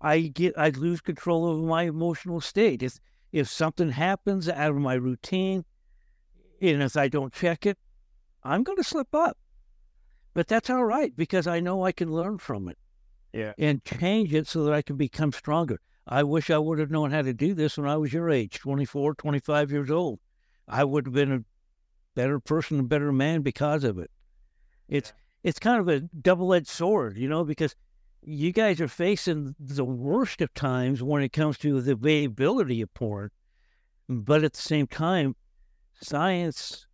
I 0.00 0.20
get 0.20 0.56
I 0.56 0.70
lose 0.70 1.00
control 1.00 1.44
over 1.44 1.62
my 1.62 1.82
emotional 1.82 2.40
state. 2.40 2.82
If 2.82 2.98
if 3.32 3.48
something 3.48 3.90
happens 3.90 4.48
out 4.48 4.70
of 4.70 4.76
my 4.76 4.94
routine, 4.94 5.64
and 6.60 6.82
if 6.82 6.96
I 6.96 7.08
don't 7.08 7.32
check 7.32 7.66
it, 7.66 7.78
I'm 8.42 8.62
going 8.62 8.78
to 8.78 8.84
slip 8.84 9.14
up. 9.14 9.36
But 10.32 10.48
that's 10.48 10.70
all 10.70 10.84
right 10.84 11.14
because 11.16 11.46
I 11.46 11.60
know 11.60 11.84
I 11.84 11.92
can 11.92 12.12
learn 12.12 12.38
from 12.38 12.68
it. 12.68 12.78
Yeah. 13.32 13.52
And 13.58 13.84
change 13.84 14.34
it 14.34 14.46
so 14.46 14.64
that 14.64 14.72
I 14.72 14.82
can 14.82 14.96
become 14.96 15.32
stronger. 15.32 15.80
I 16.06 16.22
wish 16.24 16.50
I 16.50 16.58
would 16.58 16.78
have 16.78 16.90
known 16.90 17.10
how 17.10 17.22
to 17.22 17.32
do 17.32 17.54
this 17.54 17.78
when 17.78 17.88
I 17.88 17.96
was 17.96 18.12
your 18.12 18.30
age, 18.30 18.58
24, 18.58 19.14
25 19.14 19.70
years 19.70 19.90
old. 19.90 20.18
I 20.66 20.84
would 20.84 21.06
have 21.06 21.14
been 21.14 21.32
a 21.32 21.44
better 22.14 22.40
person, 22.40 22.80
a 22.80 22.84
better 22.84 23.12
man 23.12 23.42
because 23.42 23.84
of 23.84 23.98
it. 23.98 24.10
It's 24.88 25.12
yeah. 25.14 25.48
it's 25.48 25.58
kind 25.58 25.80
of 25.80 25.88
a 25.88 26.00
double-edged 26.00 26.66
sword, 26.66 27.16
you 27.16 27.28
know, 27.28 27.44
because 27.44 27.76
you 28.22 28.52
guys 28.52 28.80
are 28.80 28.88
facing 28.88 29.54
the 29.58 29.84
worst 29.84 30.40
of 30.40 30.52
times 30.54 31.02
when 31.02 31.22
it 31.22 31.32
comes 31.32 31.58
to 31.58 31.80
the 31.80 31.92
availability 31.92 32.82
of 32.82 32.92
porn. 32.94 33.30
But 34.08 34.42
at 34.42 34.54
the 34.54 34.60
same 34.60 34.86
time, 34.86 35.36
science 36.00 36.86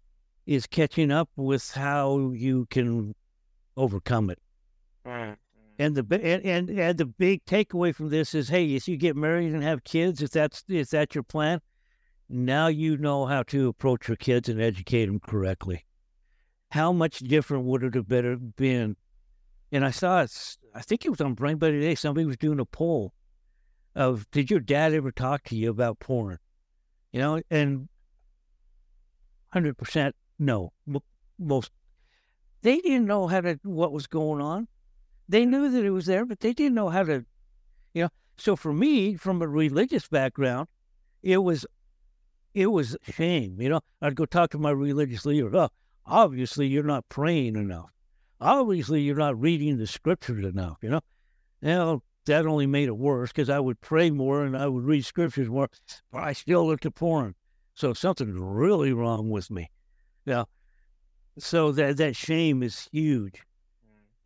is 0.44 0.66
catching 0.66 1.10
up 1.10 1.30
with 1.36 1.72
how 1.72 2.32
you 2.34 2.66
can 2.66 3.14
overcome 3.76 4.30
it. 4.30 4.38
Mm. 5.06 5.36
And 5.78 5.94
the 5.94 6.06
and, 6.22 6.44
and, 6.44 6.70
and 6.70 6.98
the 6.98 7.04
big 7.04 7.44
takeaway 7.44 7.94
from 7.94 8.08
this 8.08 8.34
is, 8.34 8.48
hey, 8.48 8.74
if 8.74 8.88
you 8.88 8.96
get 8.96 9.16
married 9.16 9.52
and 9.52 9.62
have 9.62 9.84
kids, 9.84 10.22
if 10.22 10.30
that's 10.30 10.64
if 10.68 10.90
that's 10.90 11.14
your 11.14 11.24
plan, 11.24 11.60
now 12.28 12.68
you 12.68 12.96
know 12.96 13.26
how 13.26 13.42
to 13.44 13.68
approach 13.68 14.08
your 14.08 14.16
kids 14.16 14.48
and 14.48 14.60
educate 14.60 15.06
them 15.06 15.20
correctly. 15.20 15.84
How 16.70 16.92
much 16.92 17.18
different 17.18 17.64
would 17.64 17.82
it 17.82 17.94
have 17.94 18.08
better 18.08 18.36
been? 18.36 18.96
And 19.70 19.84
I 19.84 19.90
saw 19.90 20.22
it. 20.22 20.56
I 20.74 20.80
think 20.80 21.04
it 21.04 21.10
was 21.10 21.20
on 21.20 21.36
Brainbuddy 21.36 21.72
today. 21.72 21.94
Somebody 21.94 22.24
was 22.24 22.36
doing 22.36 22.60
a 22.60 22.64
poll 22.64 23.12
of, 23.94 24.30
did 24.30 24.50
your 24.50 24.60
dad 24.60 24.94
ever 24.94 25.10
talk 25.10 25.42
to 25.44 25.56
you 25.56 25.70
about 25.70 25.98
porn? 25.98 26.38
You 27.12 27.20
know, 27.20 27.42
and 27.50 27.88
hundred 29.50 29.76
percent 29.76 30.14
no. 30.38 30.72
Most 31.38 31.70
they 32.62 32.78
didn't 32.78 33.06
know 33.06 33.26
how 33.26 33.42
to 33.42 33.58
what 33.62 33.92
was 33.92 34.06
going 34.06 34.40
on. 34.40 34.68
They 35.28 35.44
knew 35.44 35.70
that 35.70 35.84
it 35.84 35.90
was 35.90 36.06
there, 36.06 36.24
but 36.24 36.40
they 36.40 36.52
didn't 36.52 36.74
know 36.74 36.88
how 36.88 37.02
to, 37.04 37.24
you 37.94 38.04
know. 38.04 38.08
So 38.36 38.54
for 38.54 38.72
me, 38.72 39.14
from 39.16 39.42
a 39.42 39.48
religious 39.48 40.06
background, 40.08 40.68
it 41.22 41.38
was, 41.38 41.66
it 42.54 42.66
was 42.66 42.96
shame. 43.02 43.60
You 43.60 43.70
know, 43.70 43.80
I'd 44.02 44.14
go 44.14 44.26
talk 44.26 44.50
to 44.50 44.58
my 44.58 44.70
religious 44.70 45.24
leader. 45.24 45.54
Oh, 45.56 45.70
obviously 46.06 46.66
you're 46.66 46.82
not 46.82 47.08
praying 47.08 47.56
enough. 47.56 47.90
Obviously 48.40 49.00
you're 49.00 49.16
not 49.16 49.40
reading 49.40 49.78
the 49.78 49.86
scriptures 49.86 50.44
enough. 50.44 50.78
You 50.82 50.90
know, 50.90 51.00
well 51.62 52.02
that 52.26 52.46
only 52.46 52.66
made 52.66 52.88
it 52.88 52.96
worse 52.96 53.30
because 53.30 53.48
I 53.48 53.60
would 53.60 53.80
pray 53.80 54.10
more 54.10 54.44
and 54.44 54.56
I 54.56 54.66
would 54.66 54.84
read 54.84 55.04
scriptures 55.04 55.48
more, 55.48 55.68
but 56.12 56.22
I 56.22 56.32
still 56.32 56.66
looked 56.66 56.86
at 56.86 56.94
porn. 56.94 57.34
So 57.74 57.92
something's 57.92 58.38
really 58.38 58.92
wrong 58.92 59.30
with 59.30 59.50
me. 59.50 59.70
Yeah. 60.24 60.44
So 61.38 61.72
that 61.72 61.96
that 61.98 62.16
shame 62.16 62.62
is 62.62 62.88
huge. 62.92 63.42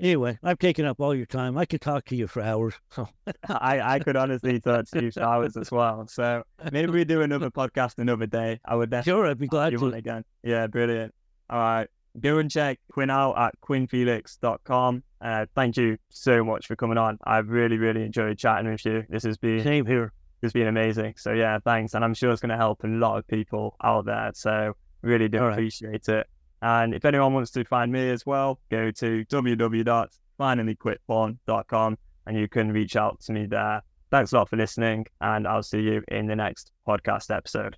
Anyway, 0.01 0.39
I've 0.43 0.59
taken 0.59 0.87
up 0.87 0.99
all 0.99 1.15
your 1.15 1.27
time. 1.27 1.59
I 1.59 1.67
could 1.67 1.83
talk 1.83 2.07
to 2.07 2.17
you 2.17 2.27
for 2.27 2.41
hours. 2.41 2.75
So 2.93 3.07
I, 3.49 3.81
I 3.81 3.99
could 3.99 4.17
honestly 4.17 4.59
talk 4.59 4.87
to 4.87 5.05
you 5.05 5.11
for 5.11 5.23
hours 5.23 5.57
as 5.57 5.71
well. 5.71 6.07
So 6.09 6.43
maybe 6.73 6.91
we 6.91 7.05
do 7.05 7.21
another 7.21 7.51
podcast 7.51 7.99
another 7.99 8.27
day. 8.27 8.61
I 8.65 8.77
would 8.77 8.91
definitely. 8.91 9.21
Sure, 9.21 9.27
I'd 9.27 9.39
be 9.39 9.47
glad 9.47 9.71
to. 9.79 9.87
Again. 9.89 10.25
Yeah, 10.43 10.67
brilliant. 10.69 11.15
All 11.51 11.59
right. 11.59 11.89
Go 12.19 12.39
and 12.39 12.51
check 12.51 12.81
Quinn 12.91 13.11
out 13.11 13.39
at 13.39 13.55
quinnfelix.com. 13.61 15.03
Uh, 15.21 15.47
thank 15.55 15.77
you 15.77 15.99
so 16.09 16.43
much 16.43 16.67
for 16.67 16.77
coming 16.77 16.99
on. 16.99 17.19
I've 17.25 17.49
really, 17.49 17.77
really 17.77 18.03
enjoyed 18.03 18.39
chatting 18.39 18.71
with 18.71 18.85
you. 18.85 19.05
This 19.09 19.25
has 19.25 19.37
been 19.37 19.63
same 19.63 19.87
here. 19.87 20.13
It's 20.43 20.55
been 20.55 20.67
amazing. 20.67 21.15
So 21.19 21.33
yeah, 21.33 21.59
thanks. 21.63 21.95
And 21.95 22.05
I'm 22.05 22.15
sure 22.15 22.33
it's 22.33 22.41
going 22.41 22.51
to 22.51 22.57
help 22.57 22.83
a 22.83 22.87
lot 22.87 23.19
of 23.19 23.27
people 23.29 23.77
out 23.85 24.07
there. 24.07 24.31
So 24.35 24.73
really 25.03 25.29
do 25.29 25.45
appreciate 25.45 26.09
it. 26.09 26.27
And 26.63 26.95
if 26.95 27.05
anyone 27.05 27.35
wants 27.35 27.51
to 27.53 27.65
find 27.65 27.91
me 27.91 28.11
as 28.11 28.27
well, 28.27 28.61
go 28.71 28.91
to 28.91 29.25
www.finallyquitporn.com 29.27 31.99
and 32.27 32.37
you 32.37 32.49
can 32.49 32.73
reach 32.73 32.97
out 32.97 33.21
to 33.21 33.33
me 33.33 33.47
there. 33.47 33.83
Thanks 34.11 34.33
a 34.33 34.37
lot 34.37 34.49
for 34.49 34.57
listening, 34.57 35.07
and 35.21 35.47
I'll 35.47 35.63
see 35.63 35.81
you 35.81 36.03
in 36.09 36.27
the 36.27 36.35
next 36.37 36.73
podcast 36.87 37.35
episode. 37.35 37.77